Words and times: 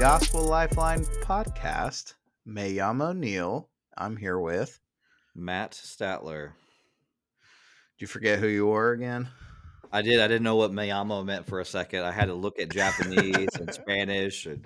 Gospel 0.00 0.44
Lifeline 0.44 1.04
podcast. 1.24 2.14
Mayam 2.48 3.02
O'Neill. 3.02 3.68
I'm 3.98 4.16
here 4.16 4.38
with. 4.38 4.80
Matt 5.34 5.72
Statler. 5.72 6.52
Did 7.98 8.00
you 8.00 8.06
forget 8.06 8.38
who 8.38 8.46
you 8.46 8.66
were 8.66 8.92
again? 8.92 9.28
I 9.92 10.00
did. 10.00 10.18
I 10.18 10.26
didn't 10.26 10.44
know 10.44 10.56
what 10.56 10.72
Mayamo 10.72 11.22
meant 11.22 11.44
for 11.46 11.60
a 11.60 11.66
second. 11.66 12.04
I 12.04 12.12
had 12.12 12.28
to 12.28 12.34
look 12.34 12.58
at 12.58 12.70
Japanese 12.70 13.48
and 13.56 13.74
Spanish 13.74 14.46
and 14.46 14.64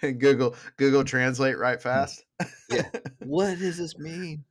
And 0.00 0.18
Google 0.18 0.56
Google 0.78 1.04
Translate 1.04 1.58
right 1.58 1.82
fast. 1.82 2.24
yeah. 2.70 2.88
What 3.18 3.58
does 3.58 3.76
this 3.76 3.98
mean? 3.98 4.42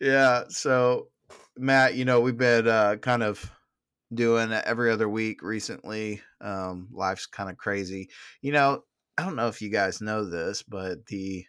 Yeah. 0.00 0.44
So, 0.50 1.08
Matt, 1.56 1.94
you 1.94 2.04
know, 2.04 2.20
we've 2.20 2.36
been 2.36 2.68
uh, 2.68 2.96
kind 2.96 3.22
of 3.22 3.50
doing 4.12 4.52
every 4.52 4.90
other 4.90 5.08
week 5.08 5.42
recently. 5.42 6.20
Um, 6.40 6.88
life's 6.92 7.26
kind 7.26 7.50
of 7.50 7.56
crazy. 7.56 8.10
You 8.42 8.52
know, 8.52 8.84
I 9.16 9.24
don't 9.24 9.36
know 9.36 9.48
if 9.48 9.62
you 9.62 9.70
guys 9.70 10.00
know 10.00 10.24
this, 10.24 10.62
but 10.62 11.06
the 11.06 11.46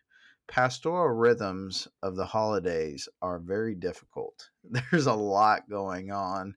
pastoral 0.48 1.09
rhythms 1.09 1.88
of 2.04 2.16
the 2.16 2.26
holidays 2.26 3.09
are 3.22 3.40
very 3.40 3.76
difficult. 3.76 4.50
There's 4.91 5.08
a 5.08 5.14
lot 5.14 5.70
going 5.70 6.12
on, 6.12 6.55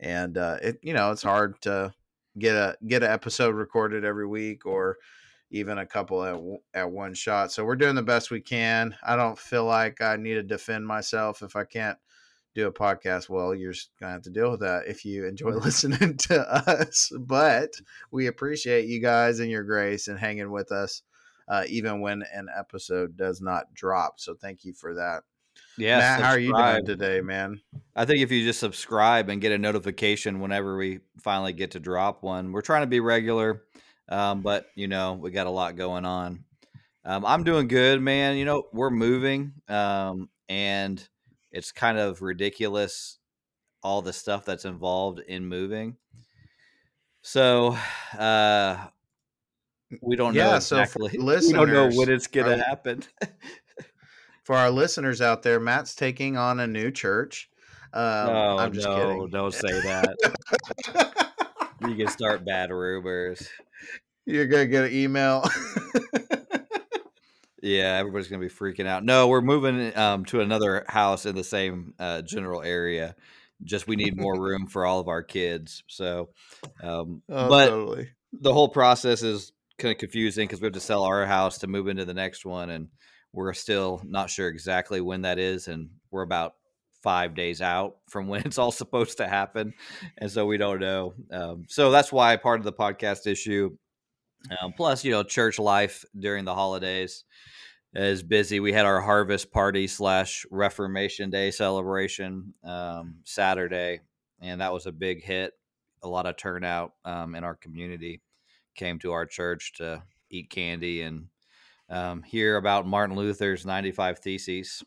and 0.00 0.36
uh, 0.36 0.58
it 0.62 0.78
you 0.82 0.94
know 0.94 1.12
it's 1.12 1.22
hard 1.22 1.60
to 1.62 1.92
get 2.38 2.54
a 2.54 2.76
get 2.86 3.02
an 3.02 3.10
episode 3.10 3.54
recorded 3.54 4.04
every 4.04 4.26
week 4.26 4.66
or 4.66 4.98
even 5.50 5.78
a 5.78 5.86
couple 5.86 6.24
at 6.24 6.38
at 6.74 6.90
one 6.90 7.14
shot. 7.14 7.52
So 7.52 7.64
we're 7.64 7.76
doing 7.76 7.94
the 7.94 8.02
best 8.02 8.30
we 8.30 8.40
can. 8.40 8.94
I 9.02 9.16
don't 9.16 9.38
feel 9.38 9.64
like 9.64 10.00
I 10.00 10.16
need 10.16 10.34
to 10.34 10.42
defend 10.42 10.86
myself 10.86 11.42
if 11.42 11.56
I 11.56 11.64
can't 11.64 11.98
do 12.58 12.66
a 12.66 12.72
podcast. 12.72 13.28
Well, 13.28 13.54
you're 13.54 13.72
just 13.72 13.90
gonna 14.00 14.12
have 14.12 14.22
to 14.22 14.30
deal 14.30 14.50
with 14.50 14.60
that 14.60 14.88
if 14.88 15.04
you 15.04 15.26
enjoy 15.26 15.50
listening 15.64 16.16
to 16.28 16.68
us. 16.68 17.12
But 17.18 17.70
we 18.10 18.26
appreciate 18.26 18.86
you 18.86 19.00
guys 19.00 19.38
and 19.38 19.50
your 19.50 19.62
grace 19.62 20.08
and 20.08 20.18
hanging 20.18 20.50
with 20.50 20.72
us, 20.72 21.02
uh, 21.46 21.64
even 21.68 22.00
when 22.00 22.24
an 22.34 22.48
episode 22.56 23.16
does 23.16 23.40
not 23.40 23.72
drop. 23.74 24.18
So 24.18 24.34
thank 24.34 24.64
you 24.64 24.72
for 24.74 24.94
that. 24.94 25.22
Yeah. 25.76 25.98
Matt, 25.98 26.20
how 26.20 26.30
are 26.30 26.38
you 26.38 26.52
doing 26.52 26.84
today, 26.84 27.20
man? 27.20 27.60
I 27.94 28.04
think 28.04 28.20
if 28.20 28.32
you 28.32 28.44
just 28.44 28.60
subscribe 28.60 29.28
and 29.28 29.40
get 29.40 29.52
a 29.52 29.58
notification 29.58 30.40
whenever 30.40 30.76
we 30.76 31.00
finally 31.22 31.52
get 31.52 31.72
to 31.72 31.80
drop 31.80 32.22
one, 32.22 32.52
we're 32.52 32.60
trying 32.60 32.82
to 32.82 32.88
be 32.88 33.00
regular, 33.00 33.62
um, 34.08 34.42
but 34.42 34.66
you 34.74 34.88
know 34.88 35.14
we 35.14 35.30
got 35.30 35.46
a 35.46 35.50
lot 35.50 35.76
going 35.76 36.04
on. 36.04 36.44
Um, 37.04 37.24
I'm 37.24 37.44
doing 37.44 37.68
good, 37.68 38.02
man. 38.02 38.36
You 38.36 38.44
know 38.44 38.64
we're 38.72 38.90
moving, 38.90 39.52
um, 39.68 40.28
and 40.48 41.06
it's 41.52 41.72
kind 41.72 41.98
of 41.98 42.22
ridiculous 42.22 43.18
all 43.82 44.02
the 44.02 44.12
stuff 44.12 44.44
that's 44.44 44.64
involved 44.64 45.20
in 45.20 45.46
moving. 45.46 45.96
So 47.22 47.76
uh, 48.18 48.86
we 50.02 50.16
don't 50.16 50.34
know 50.34 50.52
Yeah, 50.52 50.58
so 50.58 50.84
we 51.00 51.52
don't 51.52 51.72
know 51.72 51.90
when 51.90 52.10
it's 52.10 52.26
gonna 52.26 52.52
our- 52.52 52.58
happen. 52.58 53.02
For 54.44 54.56
our 54.56 54.70
listeners 54.70 55.20
out 55.20 55.42
there, 55.42 55.60
Matt's 55.60 55.94
taking 55.94 56.38
on 56.38 56.58
a 56.58 56.66
new 56.66 56.90
church. 56.90 57.50
Um, 57.92 58.26
no, 58.26 58.58
I'm 58.58 58.72
just 58.72 58.86
no, 58.86 58.96
kidding. 58.96 59.28
don't 59.30 59.52
say 59.52 59.68
that. 59.68 61.28
you 61.86 61.94
can 61.94 62.08
start 62.08 62.46
bad 62.46 62.70
rumors. 62.70 63.46
You're 64.24 64.46
gonna 64.46 64.66
get 64.66 64.84
an 64.86 64.92
email. 64.92 65.44
Yeah, 67.68 67.98
everybody's 67.98 68.28
gonna 68.28 68.40
be 68.40 68.48
freaking 68.48 68.86
out. 68.86 69.04
No, 69.04 69.28
we're 69.28 69.42
moving 69.42 69.94
um, 69.94 70.24
to 70.26 70.40
another 70.40 70.86
house 70.88 71.26
in 71.26 71.36
the 71.36 71.44
same 71.44 71.92
uh, 71.98 72.22
general 72.22 72.62
area. 72.62 73.14
Just 73.62 73.86
we 73.86 73.94
need 73.94 74.16
more 74.16 74.40
room 74.40 74.66
for 74.66 74.86
all 74.86 75.00
of 75.00 75.08
our 75.08 75.22
kids. 75.22 75.84
So, 75.86 76.30
um, 76.82 77.20
oh, 77.28 77.48
but 77.50 77.68
totally. 77.68 78.08
the 78.32 78.54
whole 78.54 78.70
process 78.70 79.22
is 79.22 79.52
kind 79.76 79.92
of 79.92 79.98
confusing 79.98 80.46
because 80.46 80.62
we 80.62 80.64
have 80.64 80.72
to 80.72 80.80
sell 80.80 81.04
our 81.04 81.26
house 81.26 81.58
to 81.58 81.66
move 81.66 81.88
into 81.88 82.06
the 82.06 82.14
next 82.14 82.46
one, 82.46 82.70
and 82.70 82.88
we're 83.34 83.52
still 83.52 84.00
not 84.02 84.30
sure 84.30 84.48
exactly 84.48 85.02
when 85.02 85.22
that 85.22 85.38
is, 85.38 85.68
and 85.68 85.90
we're 86.10 86.22
about 86.22 86.54
five 87.02 87.34
days 87.34 87.60
out 87.60 87.96
from 88.08 88.28
when 88.28 88.40
it's 88.46 88.56
all 88.56 88.72
supposed 88.72 89.18
to 89.18 89.28
happen, 89.28 89.74
and 90.16 90.30
so 90.30 90.46
we 90.46 90.56
don't 90.56 90.80
know. 90.80 91.12
Um, 91.30 91.66
so 91.68 91.90
that's 91.90 92.10
why 92.10 92.34
part 92.36 92.60
of 92.60 92.64
the 92.64 92.72
podcast 92.72 93.26
issue. 93.26 93.76
Um, 94.62 94.72
plus, 94.72 95.04
you 95.04 95.10
know, 95.10 95.24
church 95.24 95.58
life 95.58 96.04
during 96.18 96.46
the 96.46 96.54
holidays 96.54 97.24
is 97.94 98.22
busy. 98.22 98.60
We 98.60 98.72
had 98.72 98.86
our 98.86 99.00
harvest 99.00 99.50
party 99.50 99.86
slash 99.86 100.44
Reformation 100.50 101.30
Day 101.30 101.50
celebration 101.50 102.54
um, 102.64 103.16
Saturday, 103.24 104.00
and 104.40 104.60
that 104.60 104.72
was 104.72 104.86
a 104.86 104.92
big 104.92 105.22
hit. 105.22 105.54
A 106.02 106.08
lot 106.08 106.26
of 106.26 106.36
turnout 106.36 106.92
um, 107.04 107.34
in 107.34 107.44
our 107.44 107.56
community 107.56 108.20
came 108.74 108.98
to 109.00 109.12
our 109.12 109.26
church 109.26 109.72
to 109.74 110.02
eat 110.30 110.50
candy 110.50 111.02
and 111.02 111.26
um, 111.90 112.22
hear 112.22 112.56
about 112.56 112.86
Martin 112.86 113.16
Luther's 113.16 113.66
95 113.66 114.18
Theses, 114.20 114.84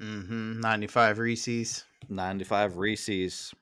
Mm-hmm. 0.00 0.60
95 0.60 1.18
Reese's. 1.18 1.84
95 2.08 2.76
Reese's. 2.76 3.54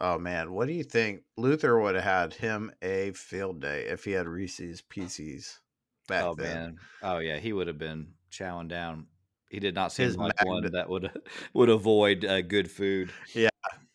Oh 0.00 0.18
man, 0.18 0.52
what 0.52 0.66
do 0.66 0.74
you 0.74 0.84
think? 0.84 1.22
Luther 1.36 1.80
would 1.80 1.94
have 1.94 2.04
had 2.04 2.34
him 2.34 2.72
a 2.82 3.12
field 3.12 3.60
day 3.60 3.86
if 3.86 4.04
he 4.04 4.12
had 4.12 4.26
Reese's 4.26 4.82
Pieces 4.82 5.60
back 6.06 6.24
oh, 6.24 6.34
then. 6.34 6.54
man. 6.54 6.78
Oh, 7.02 7.18
yeah. 7.18 7.38
He 7.38 7.52
would 7.52 7.66
have 7.66 7.78
been 7.78 8.08
chowing 8.30 8.68
down. 8.68 9.06
He 9.48 9.60
did 9.60 9.74
not 9.74 9.92
seem 9.92 10.06
His 10.06 10.16
like 10.16 10.44
one 10.44 10.70
that 10.72 10.88
would 10.88 11.10
would 11.54 11.68
avoid 11.68 12.24
uh, 12.24 12.42
good 12.42 12.70
food. 12.70 13.12
Yeah, 13.32 13.48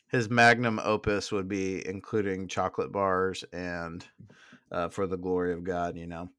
his 0.07 0.29
magnum 0.29 0.79
opus 0.83 1.31
would 1.31 1.47
be 1.47 1.85
including 1.85 2.47
chocolate 2.47 2.91
bars 2.91 3.43
and 3.51 4.05
uh, 4.71 4.87
for 4.87 5.07
the 5.07 5.17
glory 5.17 5.53
of 5.53 5.63
God, 5.63 5.97
you 5.97 6.07
know. 6.07 6.29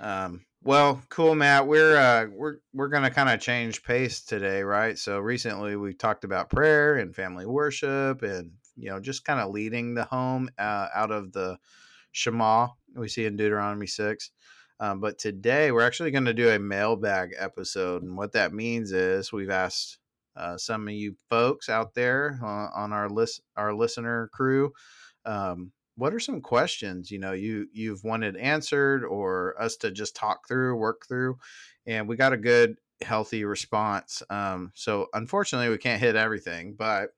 Um, 0.00 0.44
well, 0.62 1.00
cool, 1.08 1.34
Matt. 1.34 1.66
We're 1.66 1.96
uh, 1.96 2.26
we're 2.30 2.56
we're 2.74 2.88
gonna 2.88 3.10
kind 3.10 3.30
of 3.30 3.40
change 3.40 3.82
pace 3.82 4.20
today, 4.20 4.62
right? 4.62 4.98
So 4.98 5.18
recently 5.18 5.76
we 5.76 5.94
talked 5.94 6.24
about 6.24 6.50
prayer 6.50 6.96
and 6.96 7.14
family 7.14 7.46
worship, 7.46 8.22
and 8.22 8.52
you 8.76 8.90
know, 8.90 9.00
just 9.00 9.24
kind 9.24 9.40
of 9.40 9.50
leading 9.50 9.94
the 9.94 10.04
home 10.04 10.50
uh, 10.58 10.88
out 10.94 11.10
of 11.10 11.32
the 11.32 11.58
Shema 12.12 12.68
we 12.94 13.08
see 13.08 13.26
in 13.26 13.36
Deuteronomy 13.36 13.86
six. 13.86 14.30
Um, 14.80 15.00
but 15.00 15.18
today 15.18 15.72
we're 15.72 15.86
actually 15.86 16.10
going 16.10 16.24
to 16.26 16.34
do 16.34 16.50
a 16.50 16.58
mailbag 16.58 17.34
episode, 17.36 18.02
and 18.02 18.16
what 18.16 18.32
that 18.32 18.52
means 18.52 18.92
is 18.92 19.32
we've 19.32 19.50
asked 19.50 19.98
uh, 20.36 20.56
some 20.56 20.86
of 20.86 20.94
you 20.94 21.16
folks 21.28 21.68
out 21.68 21.94
there 21.94 22.38
uh, 22.42 22.68
on 22.74 22.92
our 22.92 23.08
list, 23.08 23.40
our 23.56 23.74
listener 23.74 24.30
crew, 24.32 24.72
um, 25.24 25.72
what 25.96 26.14
are 26.14 26.20
some 26.20 26.40
questions 26.40 27.10
you 27.10 27.18
know 27.18 27.32
you 27.32 27.66
you've 27.72 28.04
wanted 28.04 28.36
answered 28.36 29.04
or 29.04 29.60
us 29.60 29.76
to 29.78 29.90
just 29.90 30.14
talk 30.14 30.46
through, 30.46 30.76
work 30.76 31.06
through, 31.08 31.36
and 31.86 32.08
we 32.08 32.16
got 32.16 32.32
a 32.32 32.36
good 32.36 32.76
healthy 33.02 33.44
response. 33.44 34.22
Um, 34.30 34.72
so 34.74 35.06
unfortunately, 35.12 35.70
we 35.70 35.78
can't 35.78 36.00
hit 36.00 36.16
everything, 36.16 36.74
but 36.78 37.10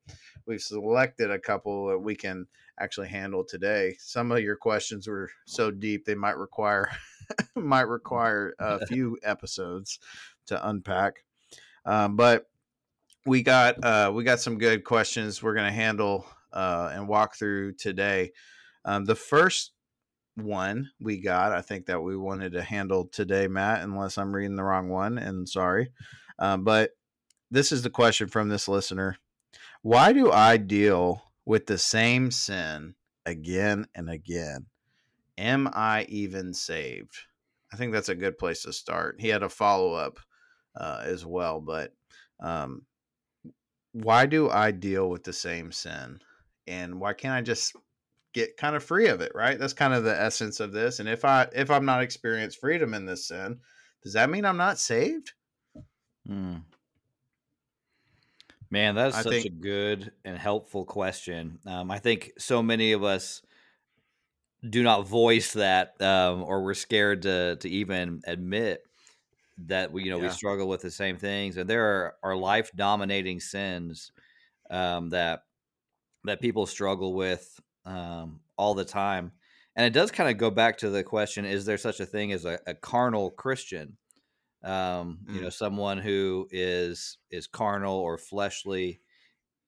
we've 0.47 0.62
selected 0.62 1.31
a 1.31 1.38
couple 1.38 1.88
that 1.88 1.98
we 1.98 2.16
can 2.16 2.47
actually 2.78 3.09
handle 3.09 3.44
today. 3.44 3.97
Some 3.98 4.32
of 4.32 4.41
your 4.41 4.56
questions 4.56 5.06
were 5.06 5.31
so 5.47 5.71
deep 5.71 6.06
they 6.06 6.15
might 6.15 6.38
require 6.38 6.91
might 7.54 7.88
require 7.88 8.54
a 8.58 8.86
few 8.88 9.18
episodes 9.22 9.98
to 10.46 10.68
unpack. 10.68 11.24
Um, 11.84 12.16
but 12.16 12.46
we 13.26 13.42
got 13.42 13.82
uh, 13.84 14.12
we 14.14 14.24
got 14.24 14.41
some 14.41 14.58
good 14.58 14.84
questions 14.84 15.42
we're 15.42 15.54
going 15.54 15.66
to 15.66 15.72
handle 15.72 16.26
uh, 16.52 16.91
and 16.92 17.08
walk 17.08 17.36
through 17.36 17.74
today. 17.74 18.32
Um, 18.84 19.04
the 19.04 19.14
first 19.14 19.72
one 20.36 20.91
we 21.00 21.20
got, 21.20 21.52
I 21.52 21.60
think 21.60 21.86
that 21.86 22.00
we 22.00 22.16
wanted 22.16 22.52
to 22.52 22.62
handle 22.62 23.06
today, 23.06 23.47
Matt, 23.47 23.82
unless 23.82 24.16
I'm 24.16 24.34
reading 24.34 24.56
the 24.56 24.64
wrong 24.64 24.88
one, 24.88 25.18
and 25.18 25.48
sorry. 25.48 25.91
Um, 26.38 26.65
but 26.65 26.92
this 27.50 27.72
is 27.72 27.83
the 27.83 27.91
question 27.91 28.28
from 28.28 28.48
this 28.48 28.68
listener 28.68 29.18
Why 29.83 30.12
do 30.12 30.30
I 30.33 30.56
deal 30.56 31.22
with 31.44 31.66
the 31.66 31.78
same 31.78 32.30
sin 32.30 32.94
again 33.26 33.86
and 33.94 34.09
again? 34.09 34.66
Am 35.41 35.71
I 35.72 36.04
even 36.10 36.53
saved? 36.53 37.16
I 37.72 37.77
think 37.77 37.95
that's 37.95 38.10
a 38.10 38.15
good 38.15 38.37
place 38.37 38.63
to 38.65 38.75
start. 38.75 39.16
He 39.19 39.28
had 39.28 39.42
a 39.42 39.48
follow 39.48 39.95
up 39.95 40.21
uh, 40.77 41.01
as 41.03 41.25
well, 41.25 41.63
but 41.63 41.95
um, 42.41 42.83
why 43.92 44.27
do 44.27 44.51
I 44.51 44.71
deal 44.71 45.09
with 45.09 45.25
the 45.25 45.33
same 45.33 45.72
sin? 45.72 46.21
And 46.66 47.01
why 47.01 47.15
can't 47.15 47.33
I 47.33 47.41
just 47.41 47.75
get 48.34 48.59
kind 48.59 48.77
of 48.77 48.84
free 48.84 49.09
of 49.09 49.22
it, 49.22 49.33
right? 49.34 49.59
That's 49.59 49.72
kind 49.72 49.95
of 49.95 50.04
the 50.04 50.21
essence 50.21 50.60
of 50.60 50.72
this. 50.72 51.01
And 51.01 51.09
if 51.09 51.25
I 51.25 51.48
if 51.54 51.71
I'm 51.71 51.86
not 51.86 52.03
experienced 52.03 52.60
freedom 52.60 52.93
in 52.93 53.07
this 53.07 53.27
sin, 53.27 53.60
does 54.03 54.13
that 54.13 54.28
mean 54.28 54.45
I'm 54.45 54.59
not 54.59 54.78
saved? 54.78 55.33
Hmm. 56.27 56.57
Man, 58.71 58.95
that's 58.95 59.16
such 59.16 59.33
think- 59.33 59.47
a 59.47 59.48
good 59.48 60.13
and 60.22 60.36
helpful 60.36 60.84
question. 60.84 61.60
Um, 61.66 61.91
I 61.91 61.98
think 61.98 62.33
so 62.39 62.63
many 62.63 62.93
of 62.93 63.03
us 63.03 63.41
do 64.68 64.83
not 64.83 65.07
voice 65.07 65.54
that, 65.54 66.01
um, 66.01 66.42
or 66.42 66.62
we're 66.62 66.74
scared 66.74 67.22
to 67.22 67.57
to 67.57 67.68
even 67.68 68.22
admit 68.27 68.83
that 69.66 69.92
we, 69.92 70.04
you 70.04 70.10
know, 70.10 70.18
we 70.18 70.28
struggle 70.30 70.68
with 70.68 70.83
the 70.83 70.91
same 70.91 71.16
things, 71.16 71.57
and 71.57 71.68
there 71.68 71.84
are, 71.84 72.15
are 72.22 72.36
life 72.36 72.71
dominating 72.74 73.41
sins 73.41 74.12
um, 74.71 75.10
that 75.10 75.45
that 76.24 76.41
people 76.41 76.66
struggle 76.66 77.15
with 77.15 77.60
um, 77.84 78.41
all 78.57 78.74
the 78.74 78.84
time. 78.84 79.33
and 79.77 79.86
it 79.86 79.92
does 79.92 80.10
kind 80.10 80.30
of 80.30 80.36
go 80.36 80.51
back 80.51 80.78
to 80.78 80.91
the 80.91 81.03
question: 81.03 81.45
Is 81.45 81.65
there 81.65 81.78
such 81.78 82.01
a 82.01 82.07
thing 82.07 82.33
as 82.33 82.45
a, 82.45 82.59
a 82.66 82.74
carnal 82.74 83.30
Christian? 83.30 83.97
Um, 84.62 85.21
mm. 85.27 85.34
You 85.34 85.41
know, 85.42 85.51
someone 85.51 85.98
who 85.98 86.48
is 86.51 87.18
is 87.30 87.47
carnal 87.47 87.97
or 87.97 88.18
fleshly, 88.18 89.01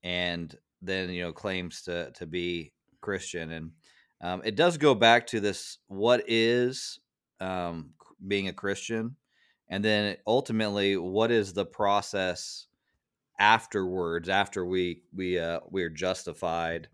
and 0.03 0.55
then 0.83 1.11
you 1.11 1.23
know 1.23 1.33
claims 1.33 1.83
to 1.83 2.11
to 2.13 2.27
be 2.27 2.73
Christian, 3.01 3.53
and 3.53 3.71
um, 4.23 4.43
it 4.45 4.55
does 4.57 4.79
go 4.79 4.95
back 4.95 5.27
to 5.29 5.41
this: 5.41 5.79
what 5.89 6.25
is 6.29 7.01
um, 7.41 7.91
being 8.27 8.49
a 8.49 8.53
Christian, 8.53 9.17
and 9.69 9.85
then 9.85 10.17
ultimately, 10.27 10.97
what 10.97 11.31
is 11.31 11.53
the 11.53 11.67
process 11.67 12.67
afterwards 13.39 14.29
after 14.29 14.65
we 14.65 15.03
we 15.15 15.39
uh, 15.39 15.61
we 15.71 15.83
are 15.83 15.91
justified? 15.91 16.89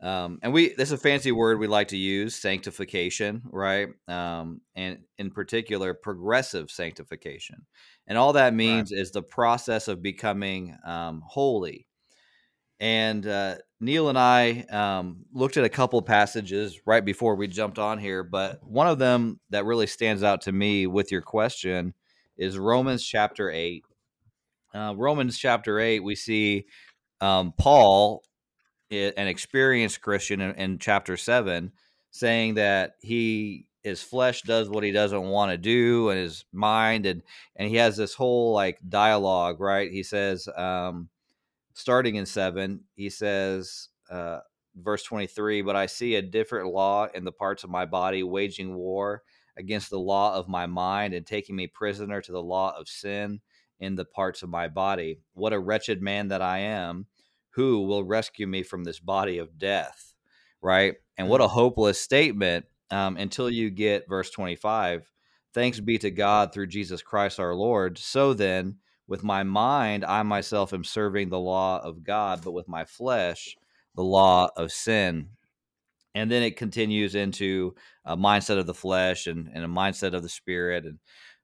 Um, 0.00 0.40
and 0.42 0.52
we 0.52 0.74
this 0.74 0.88
is 0.88 0.92
a 0.92 0.98
fancy 0.98 1.30
word 1.30 1.60
we 1.60 1.68
like 1.68 1.88
to 1.88 1.96
use, 1.96 2.34
sanctification, 2.34 3.42
right? 3.50 3.88
Um, 4.08 4.60
and 4.74 4.98
in 5.16 5.30
particular, 5.30 5.94
progressive 5.94 6.70
sanctification. 6.70 7.66
And 8.08 8.18
all 8.18 8.32
that 8.32 8.52
means 8.52 8.90
right. 8.90 9.00
is 9.00 9.12
the 9.12 9.22
process 9.22 9.86
of 9.86 10.02
becoming 10.02 10.76
um, 10.84 11.22
holy. 11.24 11.86
And 12.82 13.24
uh, 13.28 13.58
Neal 13.78 14.08
and 14.08 14.18
I 14.18 14.62
um, 14.62 15.24
looked 15.32 15.56
at 15.56 15.62
a 15.62 15.68
couple 15.68 16.02
passages 16.02 16.80
right 16.84 17.04
before 17.04 17.36
we 17.36 17.46
jumped 17.46 17.78
on 17.78 17.96
here, 17.96 18.24
but 18.24 18.58
one 18.66 18.88
of 18.88 18.98
them 18.98 19.38
that 19.50 19.64
really 19.64 19.86
stands 19.86 20.24
out 20.24 20.40
to 20.42 20.52
me 20.52 20.88
with 20.88 21.12
your 21.12 21.22
question 21.22 21.94
is 22.36 22.58
Romans 22.58 23.04
chapter 23.04 23.52
8. 23.52 23.84
Uh, 24.74 24.94
Romans 24.96 25.38
chapter 25.38 25.78
8, 25.78 26.00
we 26.00 26.16
see 26.16 26.66
um, 27.20 27.54
Paul 27.56 28.24
an 28.90 29.28
experienced 29.28 30.00
Christian 30.00 30.40
in, 30.40 30.54
in 30.56 30.78
chapter 30.80 31.16
seven, 31.16 31.70
saying 32.10 32.54
that 32.54 32.96
he 33.00 33.66
his 33.84 34.02
flesh 34.02 34.42
does 34.42 34.68
what 34.68 34.84
he 34.84 34.90
doesn't 34.90 35.22
want 35.22 35.50
to 35.50 35.58
do 35.58 36.10
and 36.10 36.18
his 36.18 36.44
mind 36.52 37.06
and 37.06 37.22
and 37.56 37.68
he 37.68 37.76
has 37.76 37.96
this 37.96 38.14
whole 38.14 38.52
like 38.52 38.78
dialogue 38.88 39.60
right 39.60 39.90
he 39.90 40.04
says 40.04 40.48
um 40.56 41.08
starting 41.74 42.16
in 42.16 42.26
7 42.26 42.80
he 42.94 43.10
says 43.10 43.88
uh 44.10 44.40
verse 44.76 45.02
23 45.02 45.62
but 45.62 45.76
i 45.76 45.86
see 45.86 46.14
a 46.14 46.22
different 46.22 46.72
law 46.72 47.06
in 47.14 47.24
the 47.24 47.32
parts 47.32 47.64
of 47.64 47.70
my 47.70 47.84
body 47.84 48.22
waging 48.22 48.74
war 48.74 49.22
against 49.56 49.90
the 49.90 49.98
law 49.98 50.34
of 50.34 50.48
my 50.48 50.66
mind 50.66 51.14
and 51.14 51.26
taking 51.26 51.56
me 51.56 51.66
prisoner 51.66 52.20
to 52.20 52.32
the 52.32 52.42
law 52.42 52.74
of 52.78 52.88
sin 52.88 53.40
in 53.80 53.96
the 53.96 54.04
parts 54.04 54.42
of 54.42 54.48
my 54.48 54.68
body. 54.68 55.20
What 55.34 55.52
a 55.52 55.58
wretched 55.58 56.00
man 56.00 56.28
that 56.28 56.42
i 56.42 56.58
am. 56.58 57.06
Who 57.50 57.82
will 57.82 58.04
rescue 58.04 58.46
me 58.46 58.62
from 58.62 58.84
this 58.84 59.00
body 59.00 59.38
of 59.38 59.58
death? 59.58 60.14
Right? 60.62 60.94
And 61.18 61.28
what 61.28 61.40
a 61.40 61.44
mm-hmm. 61.44 61.54
hopeless 61.54 62.00
statement 62.00 62.66
um, 62.90 63.16
until 63.16 63.50
you 63.50 63.70
get 63.70 64.08
verse 64.08 64.30
25 64.30 65.10
thanks 65.54 65.80
be 65.80 65.98
to 65.98 66.10
god 66.10 66.52
through 66.52 66.66
jesus 66.66 67.02
christ 67.02 67.40
our 67.40 67.54
lord. 67.54 67.98
So 67.98 68.34
then 68.34 68.76
with 69.12 69.22
my 69.22 69.42
mind 69.42 70.06
i 70.06 70.22
myself 70.22 70.72
am 70.72 70.82
serving 70.82 71.28
the 71.28 71.38
law 71.38 71.78
of 71.84 72.02
god 72.02 72.40
but 72.42 72.52
with 72.52 72.66
my 72.66 72.82
flesh 72.86 73.54
the 73.94 74.02
law 74.02 74.48
of 74.56 74.72
sin 74.72 75.28
and 76.14 76.30
then 76.30 76.42
it 76.42 76.56
continues 76.56 77.14
into 77.14 77.74
a 78.06 78.16
mindset 78.16 78.58
of 78.58 78.64
the 78.66 78.72
flesh 78.72 79.26
and, 79.26 79.50
and 79.52 79.64
a 79.64 79.68
mindset 79.68 80.14
of 80.14 80.22
the 80.22 80.30
spirit 80.30 80.86
and 80.86 80.98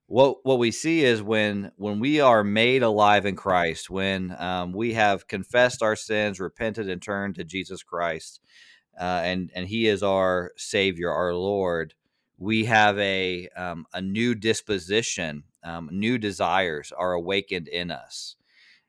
what 0.07 0.39
what 0.43 0.59
we 0.59 0.71
see 0.71 1.05
is 1.05 1.23
when 1.23 1.71
when 1.77 2.01
we 2.01 2.19
are 2.19 2.43
made 2.43 2.83
alive 2.83 3.27
in 3.27 3.37
Christ, 3.37 3.91
when 3.91 4.35
um, 4.39 4.73
we 4.73 4.95
have 4.95 5.29
confessed 5.29 5.83
our 5.83 5.97
sins, 5.97 6.41
repented, 6.41 6.89
and 6.89 7.03
turned 7.03 7.35
to 7.35 7.45
Jesus 7.45 7.83
Christ, 7.83 8.41
uh, 8.99 9.21
and 9.23 9.51
and 9.55 9.69
He 9.69 9.87
is 9.87 10.03
our 10.03 10.53
Savior, 10.57 11.13
our 11.13 11.35
Lord. 11.35 11.93
We 12.39 12.67
have 12.67 12.99
a 12.99 13.49
um, 13.57 13.87
a 13.93 14.01
new 14.01 14.35
disposition, 14.35 15.45
um, 15.65 15.89
new 15.93 16.19
desires 16.19 16.93
are 16.97 17.13
awakened 17.13 17.69
in 17.69 17.91
us, 17.91 18.37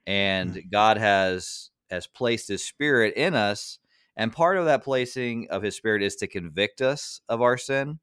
and 0.05 0.55
mm. 0.55 0.71
God 0.71 0.97
has 0.97 1.71
has 1.89 2.07
placed 2.07 2.47
His 2.47 2.65
Spirit 2.65 3.15
in 3.15 3.33
us, 3.33 3.79
and 4.15 4.31
part 4.31 4.57
of 4.57 4.65
that 4.65 4.83
placing 4.83 5.47
of 5.49 5.63
His 5.63 5.75
Spirit 5.75 6.03
is 6.03 6.15
to 6.17 6.27
convict 6.27 6.81
us 6.81 7.21
of 7.27 7.41
our 7.41 7.57
sin 7.57 7.99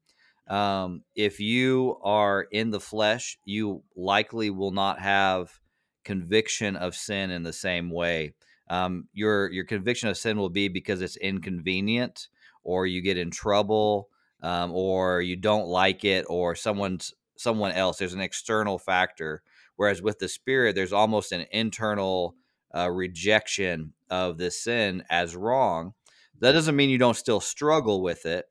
um, 0.47 1.03
if 1.15 1.39
you 1.39 1.97
are 2.03 2.47
in 2.51 2.71
the 2.71 2.79
flesh, 2.79 3.37
you 3.43 3.83
likely 3.95 4.49
will 4.49 4.71
not 4.71 4.99
have 4.99 5.59
conviction 6.03 6.77
of 6.77 6.95
sin 6.95 7.31
in 7.31 7.43
the 7.43 7.53
same 7.53 7.89
way. 7.89 8.33
Um, 8.69 9.07
your 9.13 9.51
your 9.51 9.65
conviction 9.65 10.09
of 10.09 10.17
sin 10.17 10.37
will 10.37 10.49
be 10.49 10.67
because 10.69 11.01
it's 11.01 11.17
inconvenient, 11.17 12.27
or 12.63 12.85
you 12.87 13.01
get 13.01 13.17
in 13.17 13.31
trouble, 13.31 14.09
um, 14.41 14.71
or 14.71 15.21
you 15.21 15.35
don't 15.35 15.67
like 15.67 16.03
it, 16.05 16.25
or 16.29 16.55
someone's 16.55 17.13
someone 17.37 17.71
else. 17.71 17.97
There's 17.97 18.13
an 18.13 18.21
external 18.21 18.77
factor. 18.77 19.41
Whereas 19.75 20.01
with 20.01 20.19
the 20.19 20.27
spirit, 20.27 20.75
there's 20.75 20.93
almost 20.93 21.31
an 21.31 21.45
internal 21.51 22.35
uh, 22.75 22.89
rejection 22.89 23.93
of 24.09 24.37
the 24.37 24.49
sin 24.51 25.03
as 25.09 25.35
wrong. 25.35 25.93
That 26.39 26.53
doesn't 26.53 26.75
mean 26.75 26.89
you 26.89 26.97
don't 26.97 27.15
still 27.15 27.39
struggle 27.39 28.01
with 28.01 28.25
it. 28.25 28.45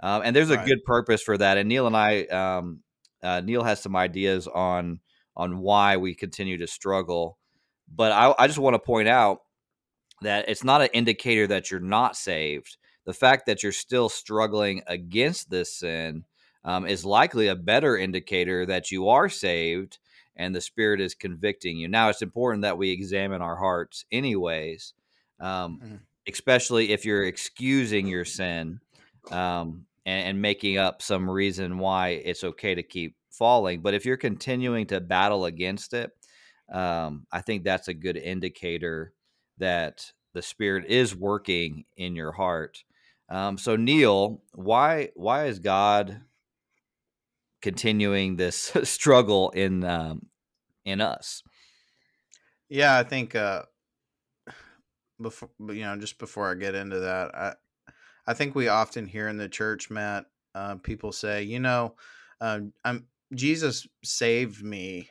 Um, 0.00 0.22
and 0.24 0.36
there's 0.36 0.50
a 0.50 0.56
right. 0.56 0.66
good 0.66 0.84
purpose 0.84 1.22
for 1.22 1.38
that. 1.38 1.56
And 1.56 1.68
Neal 1.68 1.86
and 1.86 1.96
I, 1.96 2.24
um, 2.24 2.80
uh, 3.22 3.40
Neal 3.40 3.64
has 3.64 3.80
some 3.80 3.96
ideas 3.96 4.46
on 4.46 5.00
on 5.36 5.58
why 5.58 5.98
we 5.98 6.14
continue 6.14 6.56
to 6.58 6.66
struggle. 6.66 7.38
But 7.94 8.12
I, 8.12 8.34
I 8.38 8.46
just 8.46 8.58
want 8.58 8.74
to 8.74 8.78
point 8.78 9.08
out 9.08 9.40
that 10.22 10.48
it's 10.48 10.64
not 10.64 10.80
an 10.80 10.88
indicator 10.94 11.46
that 11.46 11.70
you're 11.70 11.80
not 11.80 12.16
saved. 12.16 12.78
The 13.06 13.14
fact 13.14 13.46
that 13.46 13.62
you're 13.62 13.72
still 13.72 14.08
struggling 14.08 14.82
against 14.86 15.48
this 15.48 15.72
sin 15.72 16.24
um, 16.64 16.86
is 16.86 17.04
likely 17.04 17.48
a 17.48 17.56
better 17.56 17.96
indicator 17.96 18.66
that 18.66 18.90
you 18.90 19.08
are 19.08 19.28
saved 19.28 19.98
and 20.36 20.54
the 20.54 20.60
Spirit 20.60 21.00
is 21.00 21.14
convicting 21.14 21.78
you. 21.78 21.88
Now, 21.88 22.10
it's 22.10 22.22
important 22.22 22.62
that 22.62 22.78
we 22.78 22.90
examine 22.90 23.40
our 23.40 23.56
hearts, 23.56 24.04
anyways, 24.12 24.92
um, 25.40 25.80
mm-hmm. 25.82 25.96
especially 26.28 26.92
if 26.92 27.04
you're 27.04 27.24
excusing 27.24 28.06
your 28.06 28.24
sin 28.24 28.80
um, 29.30 29.86
and, 30.04 30.28
and 30.28 30.42
making 30.42 30.76
up 30.76 31.00
some 31.00 31.28
reason 31.30 31.78
why 31.78 32.08
it's 32.08 32.44
okay 32.44 32.74
to 32.74 32.82
keep 32.82 33.16
falling. 33.30 33.80
But 33.80 33.94
if 33.94 34.04
you're 34.04 34.16
continuing 34.16 34.86
to 34.88 35.00
battle 35.00 35.46
against 35.46 35.94
it, 35.94 36.10
um, 36.72 37.26
I 37.32 37.40
think 37.40 37.64
that's 37.64 37.88
a 37.88 37.94
good 37.94 38.16
indicator 38.16 39.12
that 39.58 40.12
the 40.34 40.42
spirit 40.42 40.84
is 40.86 41.16
working 41.16 41.84
in 41.96 42.14
your 42.14 42.32
heart. 42.32 42.84
Um, 43.28 43.58
so 43.58 43.76
Neal, 43.76 44.42
why 44.52 45.10
why 45.14 45.46
is 45.46 45.58
God 45.58 46.20
continuing 47.60 48.36
this 48.36 48.72
struggle 48.84 49.50
in 49.50 49.84
um, 49.84 50.26
in 50.84 51.00
us? 51.00 51.42
Yeah, 52.68 52.96
I 52.96 53.02
think 53.02 53.34
uh, 53.34 53.62
before 55.20 55.50
you 55.60 55.82
know, 55.82 55.96
just 55.96 56.18
before 56.18 56.50
I 56.50 56.54
get 56.54 56.74
into 56.74 57.00
that, 57.00 57.34
I 57.34 57.54
I 58.26 58.34
think 58.34 58.54
we 58.54 58.68
often 58.68 59.06
hear 59.06 59.28
in 59.28 59.36
the 59.36 59.48
church, 59.48 59.90
Matt, 59.90 60.26
uh, 60.54 60.76
people 60.76 61.12
say, 61.12 61.42
you 61.44 61.60
know, 61.60 61.94
uh, 62.40 62.60
I'm 62.84 63.06
Jesus 63.34 63.86
saved 64.04 64.62
me, 64.62 65.10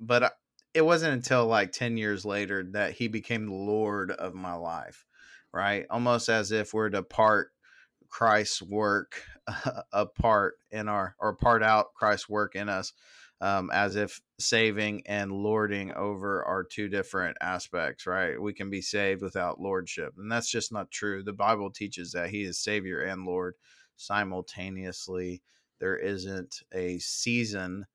but 0.00 0.34
it 0.74 0.82
wasn't 0.82 1.14
until 1.14 1.46
like 1.46 1.72
10 1.72 1.96
years 1.96 2.24
later 2.24 2.62
that 2.72 2.92
he 2.92 3.08
became 3.08 3.46
the 3.46 3.54
Lord 3.54 4.10
of 4.10 4.34
my 4.34 4.54
life, 4.54 5.04
right? 5.52 5.86
Almost 5.90 6.28
as 6.28 6.52
if 6.52 6.74
we're 6.74 6.90
to 6.90 7.02
part 7.02 7.50
Christ's 8.08 8.62
work 8.62 9.22
apart 9.92 10.54
in 10.70 10.88
our, 10.88 11.14
or 11.18 11.34
part 11.34 11.62
out 11.62 11.94
Christ's 11.94 12.28
work 12.28 12.54
in 12.54 12.68
us 12.68 12.92
um, 13.40 13.70
as 13.72 13.96
if 13.96 14.20
saving 14.38 15.02
and 15.06 15.30
lording 15.30 15.92
over 15.92 16.44
are 16.44 16.64
two 16.64 16.88
different 16.88 17.36
aspects, 17.40 18.06
right? 18.06 18.40
We 18.40 18.52
can 18.52 18.68
be 18.68 18.82
saved 18.82 19.22
without 19.22 19.60
lordship, 19.60 20.14
and 20.18 20.30
that's 20.30 20.50
just 20.50 20.72
not 20.72 20.90
true. 20.90 21.22
The 21.22 21.32
Bible 21.32 21.70
teaches 21.70 22.12
that 22.12 22.30
He 22.30 22.42
is 22.42 22.58
Savior 22.58 23.02
and 23.02 23.24
Lord 23.24 23.54
simultaneously. 23.96 25.42
There 25.78 25.96
isn't 25.96 26.62
a 26.72 26.98
season 26.98 27.86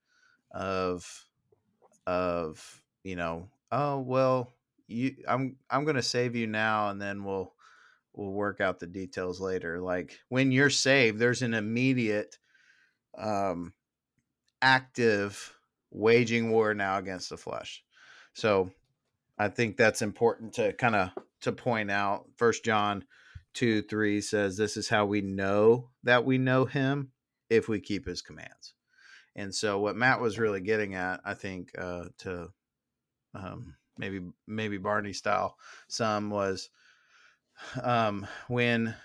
of 0.51 1.25
of 2.07 2.81
you 3.03 3.17
know, 3.17 3.49
oh 3.71 3.99
well, 3.99 4.53
you 4.87 5.15
I'm 5.27 5.57
I'm 5.69 5.83
going 5.83 5.95
to 5.95 6.01
save 6.01 6.35
you 6.35 6.47
now, 6.47 6.89
and 6.89 7.01
then 7.01 7.23
we'll 7.23 7.53
we'll 8.13 8.31
work 8.31 8.61
out 8.61 8.79
the 8.79 8.87
details 8.87 9.39
later. 9.39 9.79
Like 9.79 10.19
when 10.29 10.51
you're 10.51 10.69
saved, 10.69 11.19
there's 11.19 11.41
an 11.41 11.53
immediate 11.53 12.37
um 13.17 13.73
active 14.61 15.55
waging 15.91 16.49
war 16.49 16.73
now 16.73 16.97
against 16.97 17.29
the 17.29 17.37
flesh. 17.37 17.83
So 18.33 18.71
I 19.37 19.49
think 19.49 19.77
that's 19.77 20.01
important 20.01 20.53
to 20.53 20.73
kind 20.73 20.95
of 20.95 21.09
to 21.41 21.51
point 21.51 21.91
out. 21.91 22.25
First 22.37 22.63
John 22.65 23.05
2 23.53 23.83
3 23.83 24.21
says, 24.21 24.57
This 24.57 24.77
is 24.77 24.89
how 24.89 25.05
we 25.05 25.21
know 25.21 25.89
that 26.03 26.25
we 26.25 26.37
know 26.37 26.65
him 26.65 27.11
if 27.49 27.67
we 27.67 27.79
keep 27.79 28.05
his 28.05 28.21
commands. 28.21 28.73
And 29.35 29.53
so 29.53 29.79
what 29.79 29.95
Matt 29.95 30.21
was 30.21 30.39
really 30.39 30.61
getting 30.61 30.95
at, 30.95 31.21
I 31.25 31.33
think, 31.33 31.71
uh, 31.77 32.05
to 32.19 32.49
um, 33.33 33.75
maybe 33.97 34.21
maybe 34.47 34.77
Barney 34.77 35.13
style, 35.13 35.57
some 35.87 36.29
was 36.29 36.69
um, 37.81 38.27
when 38.47 38.95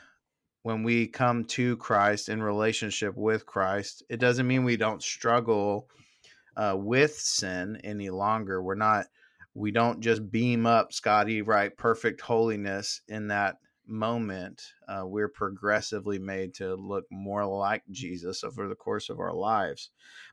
when 0.62 0.82
we 0.82 1.06
come 1.06 1.44
to 1.44 1.76
Christ 1.76 2.28
in 2.28 2.42
relationship 2.42 3.16
with 3.16 3.46
Christ, 3.46 4.02
it 4.10 4.18
doesn't 4.18 4.46
mean 4.46 4.64
we 4.64 4.76
don't 4.76 5.02
struggle 5.02 5.88
uh, 6.56 6.74
with 6.76 7.14
sin 7.14 7.80
any 7.84 8.10
longer. 8.10 8.62
We're 8.62 8.74
not, 8.74 9.06
we 9.54 9.70
don't 9.70 10.00
just 10.00 10.30
beam 10.30 10.66
up 10.66 10.92
Scotty 10.92 11.42
right 11.42 11.74
perfect 11.76 12.20
holiness 12.20 13.00
in 13.08 13.28
that 13.28 13.56
moment. 13.86 14.62
Uh, 14.86 15.04
we're 15.06 15.28
progressively 15.28 16.18
made 16.18 16.52
to 16.54 16.74
look 16.74 17.04
more 17.10 17.46
like 17.46 17.82
Jesus 17.90 18.44
over 18.44 18.68
the 18.68 18.74
course 18.74 19.08
of 19.08 19.20
our 19.20 19.32
lives. 19.32 19.90